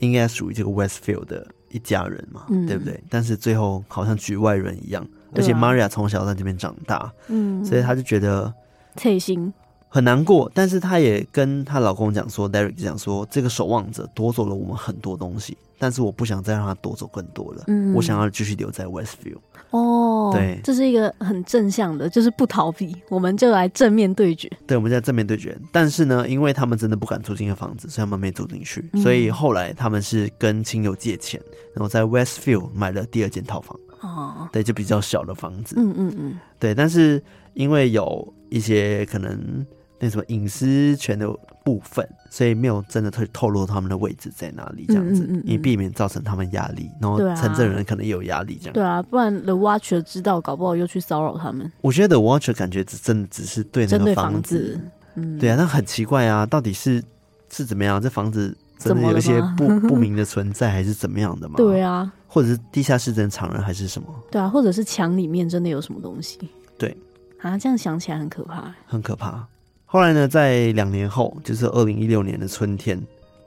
[0.00, 2.98] 应该属于这个 Westfield 的一家人嘛，嗯、对不对？
[3.08, 5.06] 但是最后好像局外人一样。
[5.34, 8.52] 而且 Maria 从小在这边长大，嗯，所以她就觉得
[8.96, 9.52] 刺心
[9.88, 17.62] 很难过，但是她也跟她老公讲说，Derek 讲说，这个守望者夺走了我们很多东西，但是我不想再让他夺走更多了。
[17.68, 19.36] 嗯，我想要继续留在 Westview。
[19.70, 24.50] 哦，对，这是一个很正向的，就是不逃避，我们就来正面对决。
[24.66, 25.56] 对，我们在正面对决。
[25.72, 28.88] 但是呢，因为他们真的不敢住进个房子，所以他们没住进去。
[28.92, 31.40] 嗯，所以后来他们是跟亲友借钱，
[31.72, 33.78] 然后在 Westfield 买了第二间套房。
[34.06, 35.74] 哦，对，就比较小的房子。
[35.78, 37.22] 嗯嗯嗯，对，但是
[37.54, 39.66] 因为有一些可能。
[40.00, 41.26] 那什么隐私权的
[41.64, 48.74] 部分，所以没有真的透透露他们的位置在哪里，这样子，以、嗯嗯嗯、避免造成他们压力，然后城镇人可能也有压力，这样。
[48.74, 51.72] 对啊，不然 The Watcher 知道，搞不好又去骚扰他们。
[51.80, 54.78] 我觉得 The Watcher 感觉只真的只是对那个房子，
[55.14, 57.02] 嗯，对啊，那很奇怪啊，到底是
[57.50, 58.02] 是怎么样？
[58.02, 58.54] 这房子
[58.88, 61.54] 真的有一些不 不明的存在，还是怎么样的吗？
[61.56, 64.08] 对啊，或者是地下室真的藏人，还是什么？
[64.30, 66.38] 对啊，或者是墙里面真的有什么东西？
[66.78, 66.96] 对
[67.40, 69.46] 啊，这样想起来很可怕，很可怕。
[69.86, 73.00] 后来呢，在两年后，就是二零一六年的春天，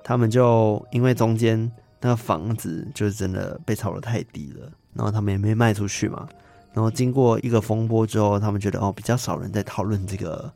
[0.03, 1.69] 他们就因为中间
[1.99, 6.27] 那个房子就是真的被炒得太低了，然后他们也没卖出去嘛。
[6.73, 10.49] 然后经过一个风波之后，他们觉得哦，比较少人在讨论这个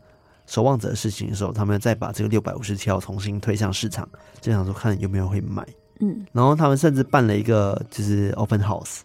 [0.51, 4.05] 守望者的事情的时候，他们再把这个六百五十七号重新推向市场，
[4.41, 5.65] 就想说看有没有人会买。
[6.01, 8.99] 嗯，然后他们甚至办了一个就是 open house，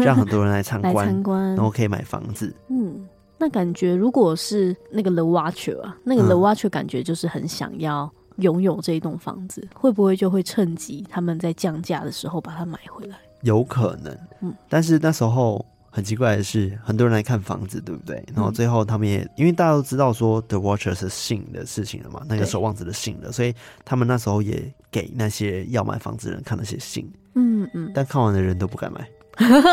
[0.00, 2.52] 让很多人来参观， 参观，然后可以买房子。
[2.68, 3.06] 嗯。
[3.40, 13.16] 那感觉，如果是那个 The Watcher 啊，那个 The Watcher 感觉就是很想要拥有这一栋房子，嗯，会不会就会趁机他们在降价的时候把它买回来？
[13.42, 14.52] 有可能，嗯。
[14.68, 15.64] 但是那时候
[15.98, 18.24] 很奇怪的是，很多人来看房子，对不对？
[18.32, 23.52] 然后最后他们也因为大家都知道说 The Watcher 是信的事情了嘛，那个守望者的信了，所以
[23.84, 27.90] 他们那时候也给那些要买房子的人看那些信，嗯嗯。
[27.92, 29.08] 但看完的人都不敢买，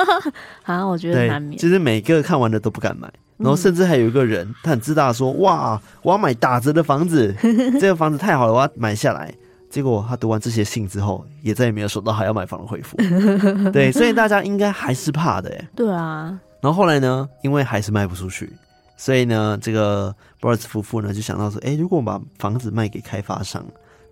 [0.65, 1.59] 啊，我觉得难免。
[1.59, 3.07] 其实每个看完的都不敢买。
[3.38, 7.36] 然后甚至还有一个人，他很自大的说：“哇，我要买打折的房子，
[7.80, 9.32] 这个房子太好了，我要买下来。”
[9.76, 12.95] 结果他读完这些信之后，也再也没有收到还要买房的回复。
[13.73, 15.67] 对，所以大家应该还是怕的哎。
[15.76, 16.39] 对啊。
[16.61, 18.49] 然后后来呢，因为还是卖不出去，
[18.95, 23.65] 所以呢，这个 Brothers 夫妇呢就想到说：“哎，如果我们把房子卖给开发商，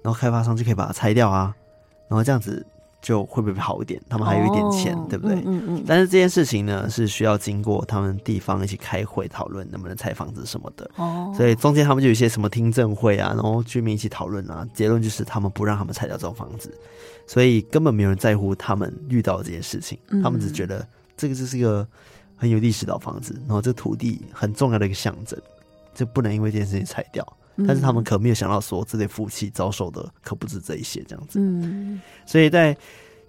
[0.04, 1.56] 然后开发商就可以把它拆掉啊，
[2.10, 2.66] 然后这样子。”
[3.04, 4.02] 就会不会好一点？
[4.10, 5.36] 他们还有一点钱，oh, 对不对？
[5.36, 5.84] 嗯嗯，嗯。
[5.86, 10.90] 但是这件事情呢，是需要经过他们地方一起开会讨论能不能拆房子什么的。
[10.96, 11.36] 哦、oh.。
[11.36, 16.74] 所以中间他们就有一些什么听证会啊，然后居民一起讨论啊，结论就是他们不让他们拆掉这种房子，
[17.28, 20.00] 所以根本没有人在乎他们遇到的这件事情。
[20.08, 20.88] 嗯、他们只觉得
[21.18, 21.86] 这个就是一个
[22.38, 25.38] 很有历史的房子，然后这土地很重要的一个象征，
[25.94, 27.28] 就不能因为这件事情拆掉。
[27.68, 31.40] 但是他们可没有想到，说这对夫妻遭受的可不止这一些这样子。
[31.40, 32.76] 嗯，所以在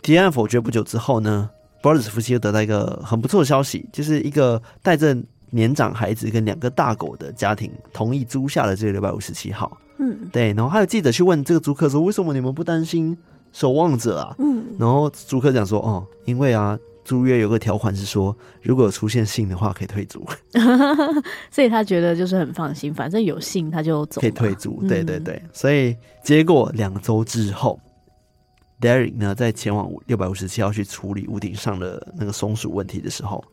[0.02, 1.50] 提案否决不久之后呢
[1.82, 5.16] ，Brothers 夫妻又得到一个很不错的消息，就是一个带着
[5.50, 9.76] 年长孩子跟两个大狗的家庭同意租下了这个六百五十七号。
[9.98, 10.52] 嗯，对。
[10.54, 13.16] 然后还有记者去问这个租客说：“为什么你们不担心
[13.52, 20.26] 守望者啊？”嗯，然后租客讲说：“哦，因为啊。”租约有个条款是说，如果出现信的话，可以退租。
[21.52, 24.82] 所以他觉得就是很放心，反正有信他就走，可以退租。
[24.88, 27.78] 对对对，所以结果两周之后
[28.80, 33.44] ，Derek 呢在前往六百五十七号去处理屋顶上的那个松鼠问题的时候，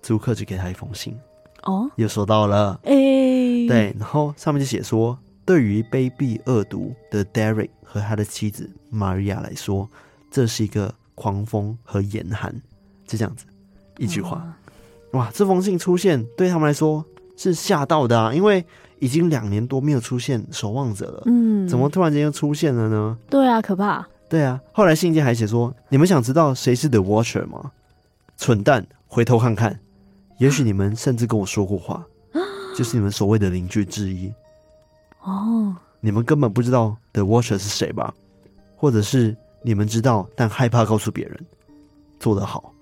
[0.00, 1.14] 租客就给他一封信。
[1.64, 2.80] 哦，又收到了。
[2.84, 9.86] 哎、欸，对，然后上面就写说，对于卑鄙恶毒的 Derek 和他的妻子 Maria 来说，
[10.30, 12.54] 这是一个狂风和严寒。
[13.06, 13.44] 就这样子，
[13.98, 14.42] 一句话，
[15.12, 15.30] 嗯，哇！
[15.32, 17.04] 这封信出现对他们来说
[17.36, 18.64] 是吓到的啊，因为
[18.98, 23.16] 已经两年多没有出现守望者了，嗯，怎么突然间又出现了呢？
[23.30, 24.06] 对啊，可怕。
[24.28, 27.70] 对啊，后来信件还写说：“你们想知道谁是 The Watcher 吗？
[28.36, 29.78] 蠢蛋，回头看看，
[30.38, 32.04] 也许你们甚至跟我说过话，
[32.76, 34.32] 就是你们所谓的邻居之一。
[35.22, 38.12] 哦，你们根本不知道 The Watcher 是谁吧？
[38.76, 41.46] 或者是你们知道，但害怕告诉别人，
[42.18, 42.72] 做得好。”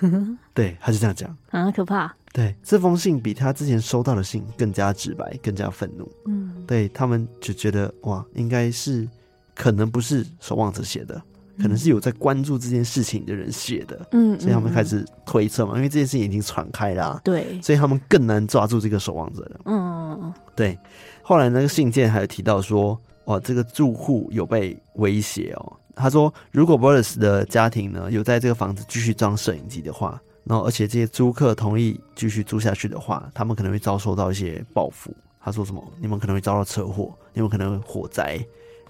[0.54, 2.14] 对，他是这样讲啊，可怕。
[2.32, 6.10] 对，这封信比他之前收到的信更加直白，更加愤怒。
[6.26, 9.08] 嗯，对他们就觉得哇，应该是
[9.54, 11.14] 可能不是守望者写的，
[11.56, 14.06] 嗯，可能是有在关注这件事情的人写的。
[14.12, 17.20] 嗯，所以他们开始推测嘛，因为这件事情已经传开了啊。
[17.24, 19.60] 对，所以他们更难抓住这个守望者了。
[19.64, 20.78] 嗯，对。
[21.22, 25.76] 后来那个信件还有提到说，哇，这个住户有被威胁哦。
[25.94, 35.82] 他说：“如果 Brothers 的家庭呢，有在这个房子继续装摄影机的话，然后而且这些租客同意继续租下去的话，他们可能会遭受到一些报复。”他说：“什么？
[36.00, 38.34] 你们可能会遭到车祸，你们可能会火灾，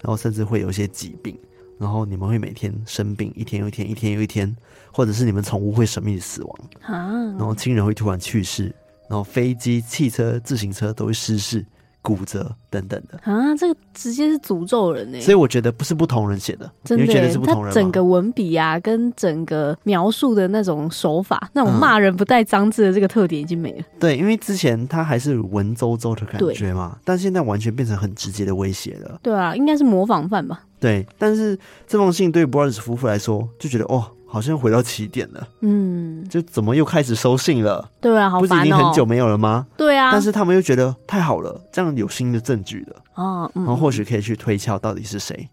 [0.01, 1.39] 然后甚至会有一些疾病，
[1.79, 4.53] 然后你们会每天生病，一天又一天，一天又一天，
[4.91, 6.59] 或者是你们宠物会神秘的死亡，
[7.37, 8.65] 然后亲人会突然去世，
[9.07, 11.65] 然后飞机、汽车、自行车都会失事。”
[12.07, 15.19] 骨折等等的啊，这个直接是诅咒人呢。
[15.19, 17.73] 所以我觉得不是不同人写的，真的你觉得是不同人。
[17.73, 23.83] 他整个文笔啊，跟整个描述的那种手法，那种骂人不带脏字的这个特点已经没了。
[23.99, 29.19] 对，因为之前他还是文绉绉的感觉嘛，但现在完全变成很直接的威胁了。
[29.21, 30.63] 对啊，应该是模仿犯吧。
[30.79, 35.47] 对，但是这封信对 Brothers 夫妇来说就觉得哦，好像回到起点了。
[35.61, 37.89] 嗯，就怎么又开始收信了？
[38.01, 38.47] 对啊，好烦哦。
[38.47, 39.65] 不是已经很久没有了吗？
[39.77, 40.11] 对啊。
[40.11, 42.95] 但是他们又觉得太好了，这样有新的证据了。
[43.15, 43.63] 哦，嗯。
[43.63, 45.49] 然后或许可以去推敲到底是谁。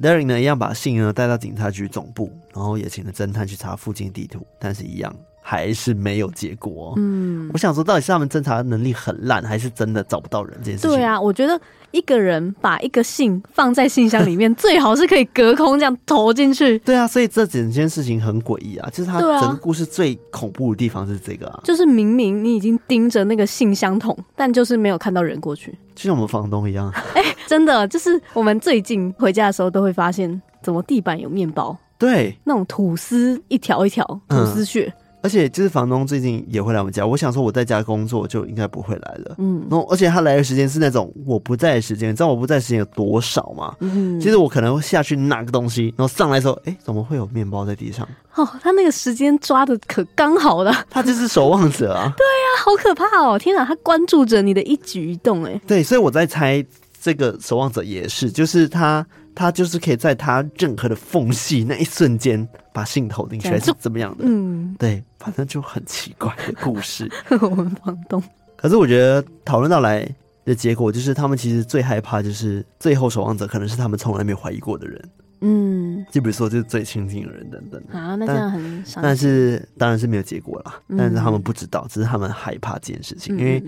[0.00, 5.14] Darry 呢，一样把信呢带到警察局总部，然后也请了侦探去查附近地图，但是一样。
[5.48, 6.92] 还是没有结果。
[6.98, 10.90] 嗯，我想说，到底是他们侦查能力很烂，还是真的找不到人这件事情？
[10.90, 11.58] 对啊，我觉得
[11.90, 16.78] 一个人把一个信放在信箱里面，最好是可以隔空这样投进去。
[16.80, 18.90] 对啊，所以这整件事情很诡异啊！
[18.92, 26.92] 就是他整个故事最恐怖的地方是这个啊，就是明明你已经盯着那个信箱桶，但就是没有看到人过去，就像我们房东一样。
[27.16, 31.74] 哎、欸，真的，就是我们最近回家的时候都会发现，怎么地板有面包？
[31.98, 34.92] 对，那种吐司一条一条吐司屑。
[35.20, 39.34] 嗯而且就是房东最近也会来我们家，我想说我在家工作就应该不会来了。
[39.38, 43.74] 嗯，然后而且他来的时间是那种我不在的时间，你知道我不在的时间有多少吗？
[43.80, 48.08] 嗯，其实我可能会下去拿个东西，然后上来的时候，哎，怎么会有面包在地上？
[48.36, 52.12] 哦，他那个时间抓的可刚好了，他就是守望者啊。
[52.16, 53.36] 对啊，好可怕哦！
[53.36, 55.60] 天哪，他关注着你的一举一动，哎。
[55.66, 56.64] 对，所以我在猜
[57.02, 59.04] 这个守望者也是，就是他。
[59.38, 64.24] 他就是可以在他任何的缝隙那一瞬间把信投进去，还是怎么样的？
[64.26, 67.08] 嗯，对，反正就很奇怪的故事。
[67.40, 68.20] 我们房东，
[68.56, 70.04] 可是我觉得讨论到来
[70.44, 75.00] 的结果，就是他们其实最害怕，就是最后守望者可能是他们从来没有怀疑过的人。
[75.40, 77.80] 嗯，就比如说就是最亲近的人等等。
[77.92, 79.00] 啊，那这样很伤。
[79.00, 83.62] 但是当然是没有结果了，但是他们不知道，只是他们害怕这件事情，因为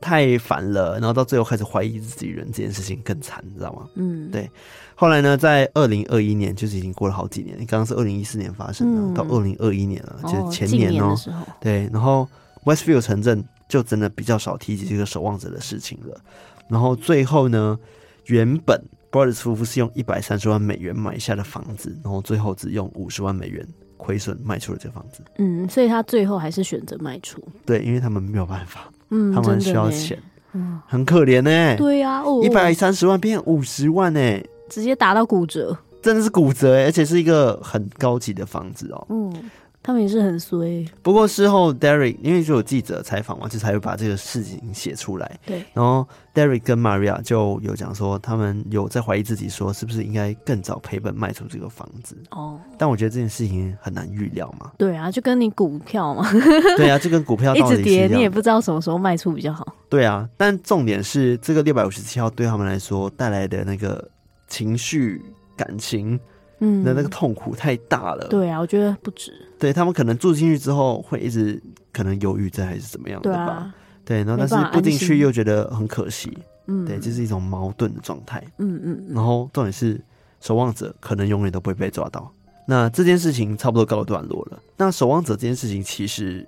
[0.00, 3.86] 太烦了，然后到最后开始怀疑自己人，这件事情更惨，你知道吗？
[3.94, 4.50] 嗯，对。
[4.94, 7.56] 后来呢，在二零二一年，就是已经过了好几年。
[7.58, 11.32] 你刚刚是二零一四年发生的，嗯、到二零二一年了，就是前年哦、喔。
[11.60, 12.28] 对，然后
[12.64, 16.20] Westfield 城镇就真的比较少提及这个守望者的事情了。
[16.68, 17.78] 然后最后呢，
[18.26, 18.78] 原本
[19.10, 25.22] Brothers 夫妇是用一百三十万美元买下的房子，然后最后只用五十万美元亏损卖出了这个房子。
[25.38, 27.42] 嗯，所以他最后还是选择卖出。
[27.64, 30.18] 对，因为他们没有办法，嗯，他们需要钱，
[30.52, 31.76] 嗯，很可怜呢、欸。
[31.76, 34.44] 对呀、啊，一百三十万变五十万呢、欸。
[34.68, 39.06] 直接打到骨折，真的是骨折哎，而且是一个很高级的房子哦。
[39.10, 39.32] 嗯，
[39.82, 40.84] 他们也是很衰。
[41.02, 45.40] 不过事后，Derek 因为就有记者采访嘛，就才会把这个事情写出来。
[45.46, 52.16] 对，然后 Derek 跟 Maria 就有讲说，他们有在怀疑自己，说是不是应该更早赔本卖出这个房子。
[52.30, 54.70] 哦，但我觉得这件事情很难预料嘛。
[54.76, 56.30] 对啊，就跟你股票嘛。
[56.76, 59.66] 对啊，就跟股票 一直跌，你也不知道什么时候卖出比较好。
[59.88, 64.08] 对啊，但重点是这个六百五十七号对他们来说带来的那个。
[64.52, 65.22] 情绪、
[65.56, 66.18] 感情，
[66.60, 68.28] 嗯，的那个痛苦太大了。
[68.28, 69.32] 对啊，我觉得不止。
[69.58, 73.74] 对，他们可能住进去之后会一直可能犹豫，着还是怎么样的吧？
[74.04, 76.36] 对，然后但是不进去又觉得很可惜。
[76.66, 78.42] 嗯，对，这是一种矛盾的状态。
[78.58, 79.04] 嗯嗯。
[79.10, 80.00] 然后重点是，
[80.40, 82.32] 守望者可能永远都不会被抓到。
[82.66, 84.58] 那这件事情差不多告一段落了。
[84.76, 86.46] 那守望者这件事情其实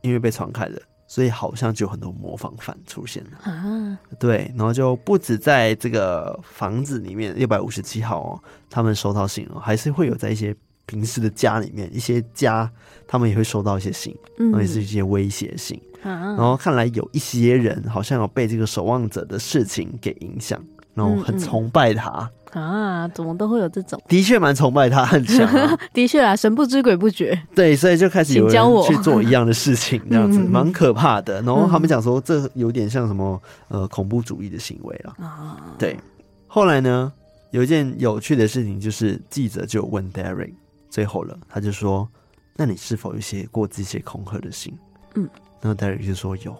[0.00, 0.80] 因为被传开了。
[1.10, 3.30] 所以好像就有很多模仿犯出现了。
[3.42, 8.40] 啊，对，然后就不止在这个房子里面六百五十七号哦，
[8.70, 10.54] 他们收到信哦，还是会有在一些
[10.86, 12.70] 平时的家里面，一些家
[13.08, 22.30] 他们也会收到一些信，嗯，也是一些威胁信，然后看来有一些人好像有被这个守望者的事情给影响，然后很崇拜他。
[22.52, 24.02] 啊，怎么都会有这种？
[24.08, 25.78] 的确蛮崇拜他，很强啊。
[25.94, 27.40] 的确啊，神不知鬼不觉。
[27.54, 31.40] 对，所以就开始有人去做一样的事情，这样子 蛮可怕的。
[31.42, 35.14] 然后他们讲说，这有点像什么呃恐怖主义的行为了。
[35.24, 35.96] 啊，对。
[36.48, 37.12] 后来呢，
[37.52, 40.52] 有一件有趣的事情，就是记者就问 Derek，
[40.88, 42.08] 最后了，他就说
[42.58, 44.76] ：“那你是否有写过这些恐吓的信？”
[45.14, 45.28] 嗯，
[45.60, 46.50] 然后 Derek 就说有。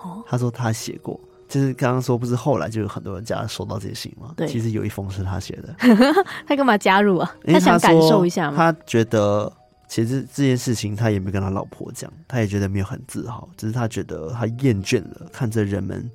[0.00, 1.18] 哦，他说他写过。
[1.48, 4.34] 就是刚刚说，不是后来就有很多人家收到这些信吗？
[4.36, 5.74] 对，其实有一封是他写的。
[6.46, 7.36] 他干嘛加入啊？
[7.46, 8.56] 他想感受一下吗？
[8.56, 9.50] 他觉得
[9.88, 16.10] 其实这件事情他也没跟他老婆讲，他也觉得没有很自豪，只是他觉得他厌倦了看着人们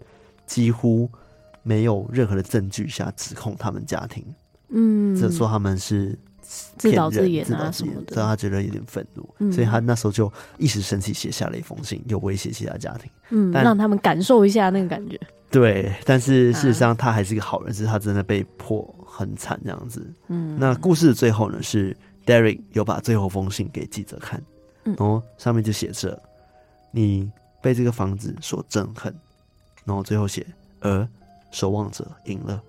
[0.46, 1.10] 几乎
[1.64, 4.24] 没有任何的证据下指控他们家庭，
[4.70, 6.18] 嗯，只说他们是。
[6.78, 15.20] 自导自演啊什么的，让他觉得有点愤怒，嗯、所以他那时候就一时生气，写下了一封信，又威胁其他家庭，嗯，让他们感受一下那个感觉。
[15.50, 20.06] 对，但是事实上他还是一个好人，啊、是他真的被迫很惨这样子。
[20.28, 21.96] 嗯，那故事的最后呢，是
[22.26, 24.42] Derek 有把最后封信给记者看，
[24.86, 26.20] 嗯，然后上面就写着
[26.92, 27.32] ：“你
[27.62, 29.14] 被这个房子所憎恨。”
[29.86, 30.46] 然后最后写
[30.82, 31.08] ：“而
[31.52, 32.64] 守望者赢了。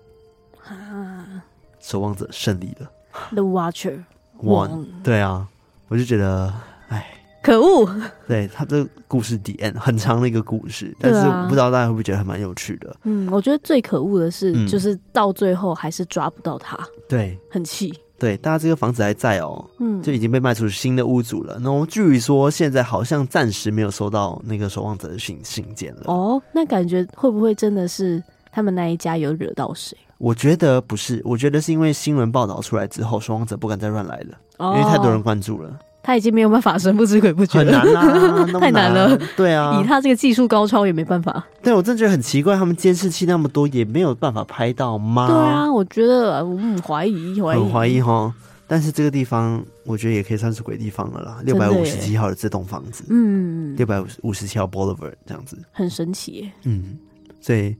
[0.67, 1.43] 啊，
[1.79, 2.91] 守望者胜利了。
[3.31, 4.03] The Watcher
[4.41, 4.85] won。
[5.03, 5.47] 对啊，
[5.87, 6.53] 我就觉得，
[6.89, 7.05] 哎，
[7.41, 7.89] 可恶。
[8.27, 12.95] 对他这个故事 end 很长的一个故事，但是我不知道大家会不会觉得还蛮有趣的。
[13.03, 16.77] 嗯，我觉得最可恶的是，就是到最后还是抓不到他。
[17.07, 17.93] 对，很气。
[18.17, 21.59] 对，大家这个房子还在哦，嗯，就已经被卖出新的屋主了。
[21.59, 26.03] 那我据说现在好像暂时没有收到那个守望者的信信件了。
[26.05, 29.97] 哦，那感觉会不会真的是他们那一家有惹到谁？
[30.17, 35.79] 我觉得不是，我觉得是因为新闻报道出来之后，守望者不敢再乱来了，哦，因为太多人关注了。
[36.01, 39.19] 他已经没有办法神不知鬼不觉，很难啊， 难太难了。
[39.35, 41.43] 对啊，以他这个技术高超也没办法。
[41.63, 45.27] 对，我真的觉得很奇怪，他们监视器那么多，也没有办法拍到吗？
[45.27, 48.31] 对啊，我觉得嗯怀疑怀疑很怀疑哈。
[48.67, 51.37] 但是这个地方，我觉得也可以算是鬼地方了啦。
[51.43, 56.51] 六百五十七号的这栋房子，嗯，六百五十七号 Boulevard 这样子，很神奇耶。
[56.65, 56.97] 嗯，
[57.41, 57.75] 所以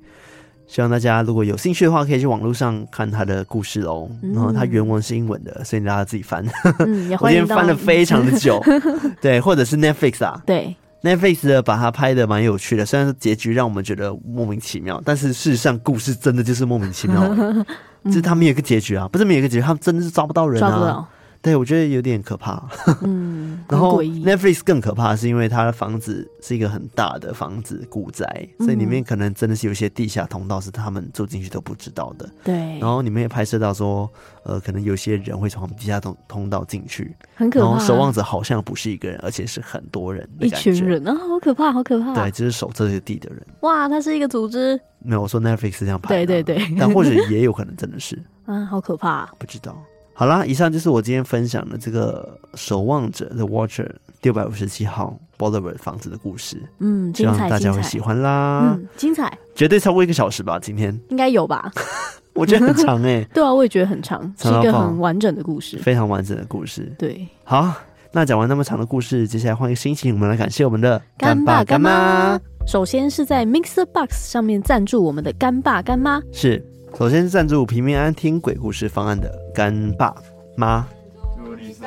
[0.67, 4.09] 希望大家如果有兴趣的话，可以去网络上看他的故事哦。
[4.23, 6.45] 嗯、然后他原文是英文的，所以大家自己翻。
[6.79, 8.61] 嗯、 我今天翻了非常的久，
[9.21, 17.23] 对，或者是 Netflix 啊，对，Netflix 的把它拍的蛮有趣的，虽然是结局让我们觉得莫名其妙，但是事实上故事真的就是莫名其妙。
[18.05, 20.69] 就是他们有一个结局啊，不是没有一个结局，他们真的是抓不到人啊。
[20.69, 21.07] 抓不到。
[21.45, 22.59] 对，我觉得有点可怕。
[23.03, 32.27] 嗯， 然后 Netflix 更可怕，是因为它的房子是一个很大的房子，古宅，所以里面可能真的是有一些地下通道，是他们住进去都不知道的。
[32.43, 32.55] 对。
[32.79, 37.65] 然后里面也拍摄到说，呃，可能有些人会从地下通通道进去，很可怕。
[37.67, 42.15] 然后守望者好像不是一个人，而且是很多人，一群人啊，好可怕，好可怕。
[42.15, 43.45] 对，就是守这些地的人。
[43.59, 44.81] 哇，他是一个组织。
[44.97, 46.25] 没有，我说 Netflix 是这样拍。
[46.25, 46.75] 对对对。
[46.79, 48.19] 但或者也有可能真的是。
[48.47, 49.27] 啊，好可怕。
[49.37, 49.77] 不知道。
[50.17, 53.89] 好啦，以上就是我今天分享的这个守望者 The Watcher
[54.21, 56.57] 六百五十七号 Boulevard 房子的故事。
[56.79, 58.77] 嗯，希望大家会喜欢啦。
[58.77, 60.57] 嗯，精彩，绝对超过一个小时吧？
[60.57, 61.69] 今天应该有吧？
[62.33, 63.27] 我觉得很长哎、欸。
[63.35, 66.89] 对啊，我也觉得很长，是一个很完整的故事，非常完整的故事。
[66.97, 67.73] 对，好，
[68.13, 72.39] 那讲完那么长的故事，接下来换一个心情，我们来感谢我们的干爸干妈。
[72.65, 76.65] 首先是在 Mixer Box 上面赞助我们的干爸干妈，是。
[76.97, 80.15] 首先是赞助平平安安听鬼故事方案的干爸
[80.55, 80.87] 妈，
[81.35, 81.85] 祝你生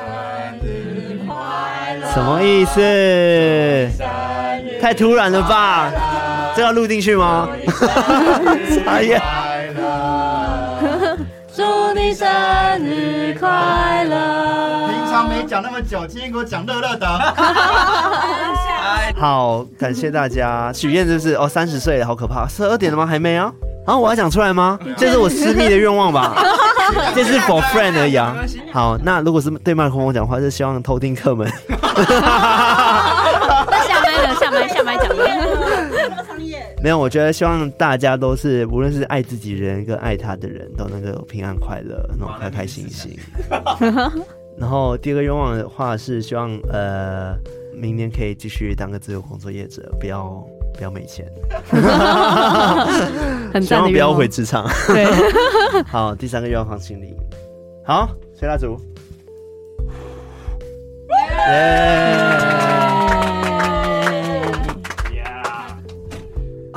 [0.61, 2.11] 日快乐！
[2.13, 2.79] 什么意思？
[4.79, 5.91] 太突然了吧？
[6.55, 7.49] 这要录进去吗？
[8.85, 9.19] 哎呀？
[11.55, 11.63] 祝
[11.95, 12.27] 你生
[12.85, 14.89] 日快乐！
[15.27, 17.07] 没讲那么久，今天给我讲乐乐的。
[19.17, 21.33] 好，感谢大家许愿，就是？
[21.35, 22.47] 哦，三十岁了，好可怕！
[22.47, 23.05] 十二点了吗？
[23.05, 23.51] 还没啊？
[23.85, 24.77] 然后我要讲出来吗？
[24.95, 26.35] 这是我私密的愿望吧，
[27.15, 28.35] 这是 for friend 而已啊。
[28.71, 31.51] 好，那如果是对麦克风讲的话，是希望偷听客们。
[31.67, 31.77] 那
[33.87, 35.15] 下麦了，下麦下麦讲的。
[36.81, 43.19] 没有，我觉得希望大家都是，无论是爱自己人跟爱他的人都能够平安快乐，那种开开心心。
[44.59, 47.35] 然后第二个愿望的话是希望，呃，
[47.73, 50.45] 明年可以继续当个自由工作业者，不要。
[50.77, 51.25] 不要没钱，
[53.61, 54.65] 希望不要回职场。
[54.87, 55.03] 对，
[55.83, 57.13] 好，第三个愿望放心里。
[57.83, 58.07] 好，
[58.39, 58.79] 吹蜡烛。
[61.49, 62.78] 耶！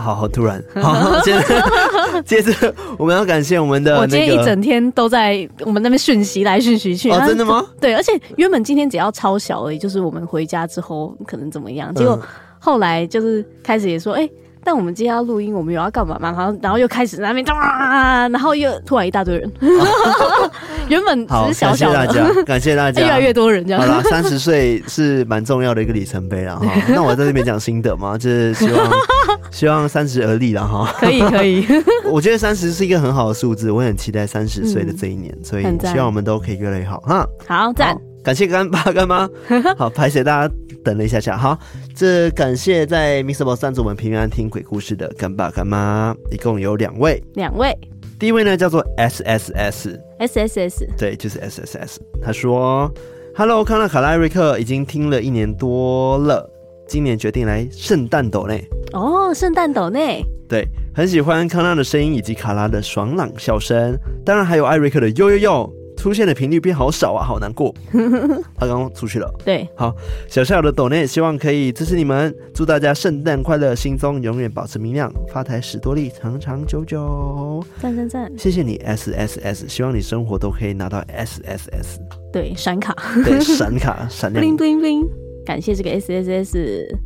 [0.02, 4.02] 好好突然， 好，接着接着我们要感谢我们的、那个。
[4.02, 7.10] 我今天一整天都在我们那边讯息来讯息去。
[7.10, 7.64] 哦，真的吗？
[7.80, 12.18] 对，而且原本今天只要超小而已，就是我们回家之后可能怎么样，结果。
[12.20, 12.28] 嗯
[12.64, 14.32] 后来就是开始也说，哎、欸，
[14.64, 16.30] 但我们今天要录音，我们有要干嘛吗？
[16.30, 19.50] 然后，然后又开始在那边哇， 然后又突然一大堆人，
[20.88, 23.80] 原本只是小小的，感谢大家， 感谢大家，越来越多人这样。
[23.80, 26.66] 好啦，三十岁是蛮重要的一个里程碑了哈。
[26.88, 28.90] 那我在这边讲心得嘛，就是希望
[29.50, 30.94] 希望三十而立了哈。
[30.98, 31.66] 可以可以，
[32.04, 37.26] 我觉得三十是一个很好的数字，我很期待三十岁的这一年，嗯、所以希望我们都可以越来越好哈。
[37.46, 37.96] 好赞。
[38.24, 39.28] 感谢干爸干妈，
[39.76, 40.54] 好，拍谢大家
[40.84, 41.58] 等了一下下，好，
[41.94, 47.76] 这感谢在助我们平安听鬼故事的干爸干妈，一共有两位，两位，
[48.18, 52.92] 第一位呢叫做 S S S，S S S，对，就是 S S S，他说
[53.34, 56.48] ，Hello，康纳卡拉瑞克已经听了一年多了，
[56.86, 65.72] 今年决定来圣诞抖内，哦，圣诞抖内，对，很喜欢康纳的声音以及卡拉的爽朗笑声，当然还有艾瑞克的呦呦呦。
[66.02, 67.72] 出现的频率变好少啊，好难过。
[68.58, 69.34] 他刚刚出去了。
[69.44, 69.94] 对，好，
[70.26, 77.64] 小小的抖内，希望可以支持你们，祝大家圣诞快乐，心中永远保持明亮，发财史多利，长长久久。
[77.80, 78.32] 赞赞赞！
[78.36, 82.00] 谢谢你，S S S，希望你生活都可以拿到 S S S。
[82.32, 82.96] 对，闪卡。
[83.24, 84.44] 对，闪卡， 闪亮。
[84.44, 85.08] bling bling bling。
[85.46, 86.98] 感谢这个 S S S。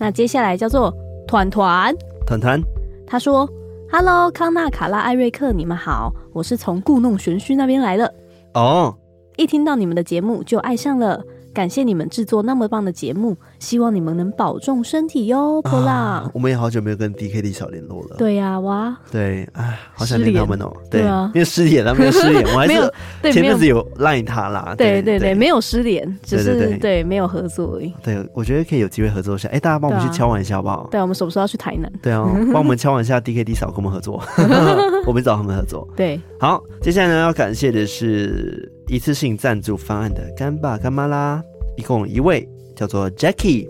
[0.00, 0.92] 那接下来叫做
[1.28, 1.94] 团团。
[2.26, 2.60] 团团。
[3.06, 3.48] 他说。
[3.94, 8.10] Hello，康纳、卡拉、艾瑞克，你们好，我是从故弄玄虚那边来的。
[8.54, 8.96] 哦，
[9.36, 11.24] 一听到你们的节目就爱上了。
[11.52, 16.30] 感谢你们制作那么棒的节目，希望你们能保重身体哟，波浪、啊。
[16.32, 18.16] 我们也好久没有跟 DKD 小联络了。
[18.16, 20.76] 对呀、啊，哇，对，哎，好想念他们哦、喔。
[20.90, 24.74] 对，对啊，没有失联了， 没有失联，我还是对前阵子有赖他啦。
[24.76, 27.92] 对对对，对，没有失联，只是对，没有合作而已。
[28.02, 29.48] 对，我觉得可以有机会合作一下。
[29.48, 30.88] 哎、欸，大家帮我们去敲碗一下好不好？
[30.90, 31.92] 对，我们什么时候要去台南？
[32.00, 34.22] 对啊， 帮我们敲碗一下 DKD 嫂跟我们合作，
[35.06, 35.86] 我们找他们合作。
[35.94, 41.42] 对，好，接下来呢要感谢的是一次性赞助方案的干爸干妈啦。
[41.78, 42.46] 一共一位
[42.76, 43.66] 叫做 Jackie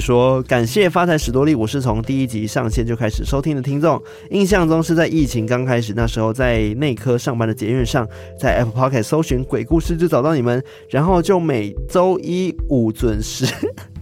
[0.00, 4.02] 说：“感谢发财史多利，我是从第一集上线就开始收听的听众。
[4.30, 8.04] 印象中是在疫情刚开始那时候，在内科上班的捷运上，
[8.36, 10.60] 在 Apple Podcast 搜寻鬼故事就找到你们，
[10.90, 13.46] 然后就每周一五准时。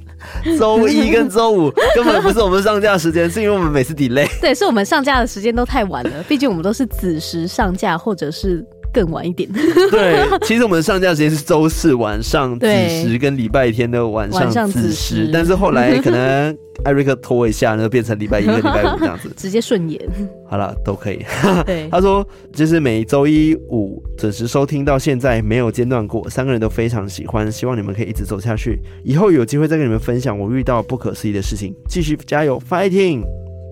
[0.58, 4.26] 周一跟周五根本不是我们上架时间，是因为我们每次 delay。
[4.40, 8.64] 对，是我们上架的时间都太晚了，毕竟我们都是子时上架，或者是。”
[8.94, 9.50] 更晚一点。
[9.90, 20.00] 对，其实我们上架时间是周四晚上子时，跟礼拜天的晚上子时，但是后来可能 艾瑞克拖一下呢，变成礼拜一跟礼拜五这样子， 直接顺延。
[20.48, 21.24] 好了，都可以。
[21.66, 33.22] 对，他说就是每周一五准时收听到现在没有间断过，三个人都非常喜欢，希望你们可以一直走下去，以后有机会再跟你们分享我遇到不可思议的事情，继续加油，fighting！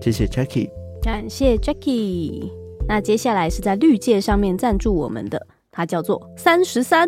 [0.01, 0.69] 谢谢 Jackie，
[1.01, 2.62] 感谢 Jackie。
[2.87, 7.07] 那接下来是在绿界上面赞助我们的，他叫做三十三，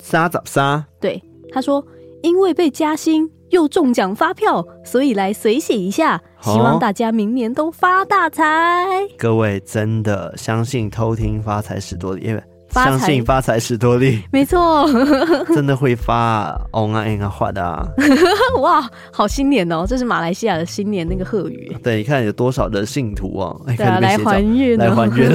[0.00, 0.84] 沙咋沙。
[1.00, 1.22] 对，
[1.52, 1.84] 他说
[2.22, 8.44] 因为被加薪又中奖发票，所以来随写一下，希望大家明年都发大财。
[8.44, 9.08] 哦。
[9.18, 12.40] 各位真的相信偷听发财十多利？
[12.84, 14.86] 相信发财史多利，没错，
[15.54, 17.86] 真的会发哦啊 n 啊画的啊！
[18.60, 19.84] 哇，好新年哦！
[19.86, 21.74] 这是马来西亚的新年那个贺语。
[21.82, 23.56] 对，你看有多少的信徒啊？
[23.76, 25.30] 对啊，来还愿，来还愿。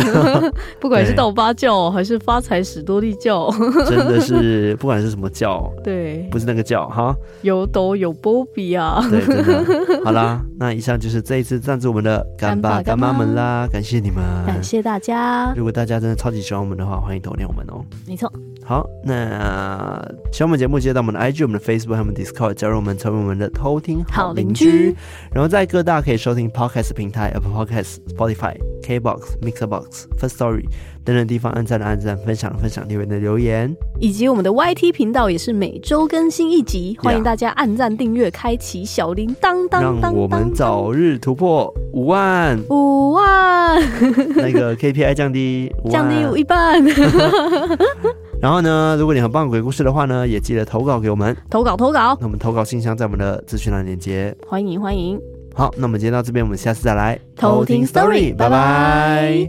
[0.79, 3.49] 不管是道巴教还是发财史多利教，
[3.87, 7.15] 真的是不管是什么教，对，不是那个教哈。
[7.41, 9.03] 有斗有波比啊！
[9.09, 10.05] 对，真的。
[10.05, 15.51] 好啦，那以上就是这一次赞助我们的干爸干妈们啦，感谢你们，感谢大家。
[15.55, 17.30] 如果大家真的超级喜欢我们的话，欢迎投。
[17.45, 18.31] 我们哦，没错。
[18.63, 19.99] 好，那
[20.31, 24.95] 喜欢我们节目，记得到我们的 IG、我们的 Facebook 还有我们 Discord，加入我们，成为我们的偷听好邻居。
[25.33, 30.65] 然后在各大可以收听 Podcast 平台，Apple Podcast、Spotify、KBox、Mixerbox、First Story
[31.03, 43.81] 等等地方按赞的按赞，分享的分享，留言的留言，以及我们的 YT 频道也是每周更新一集，欢迎大家按赞、订阅、开启小铃铛，当让我们早日突破五万，五万，
[44.37, 46.81] 那个 KPI 降低，降低有一半。
[48.41, 52.17] 然后呢，如果你很棒的鬼故事的话呢，也记得投稿给我们，投稿投稿。
[52.19, 55.21] 那我们投稿信箱在我们的资讯栏链接，欢迎欢迎。
[55.53, 59.47] 好，那我们今天到这边，我们下次再来偷听 story，拜拜。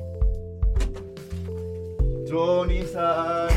[2.29, 3.01] 祝你生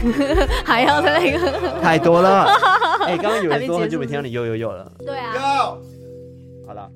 [0.05, 2.45] 日，还要再那个，太多了。
[3.05, 6.89] 哎、欸，刚刚有人说很久没听到你又又又了，对啊，又，好了。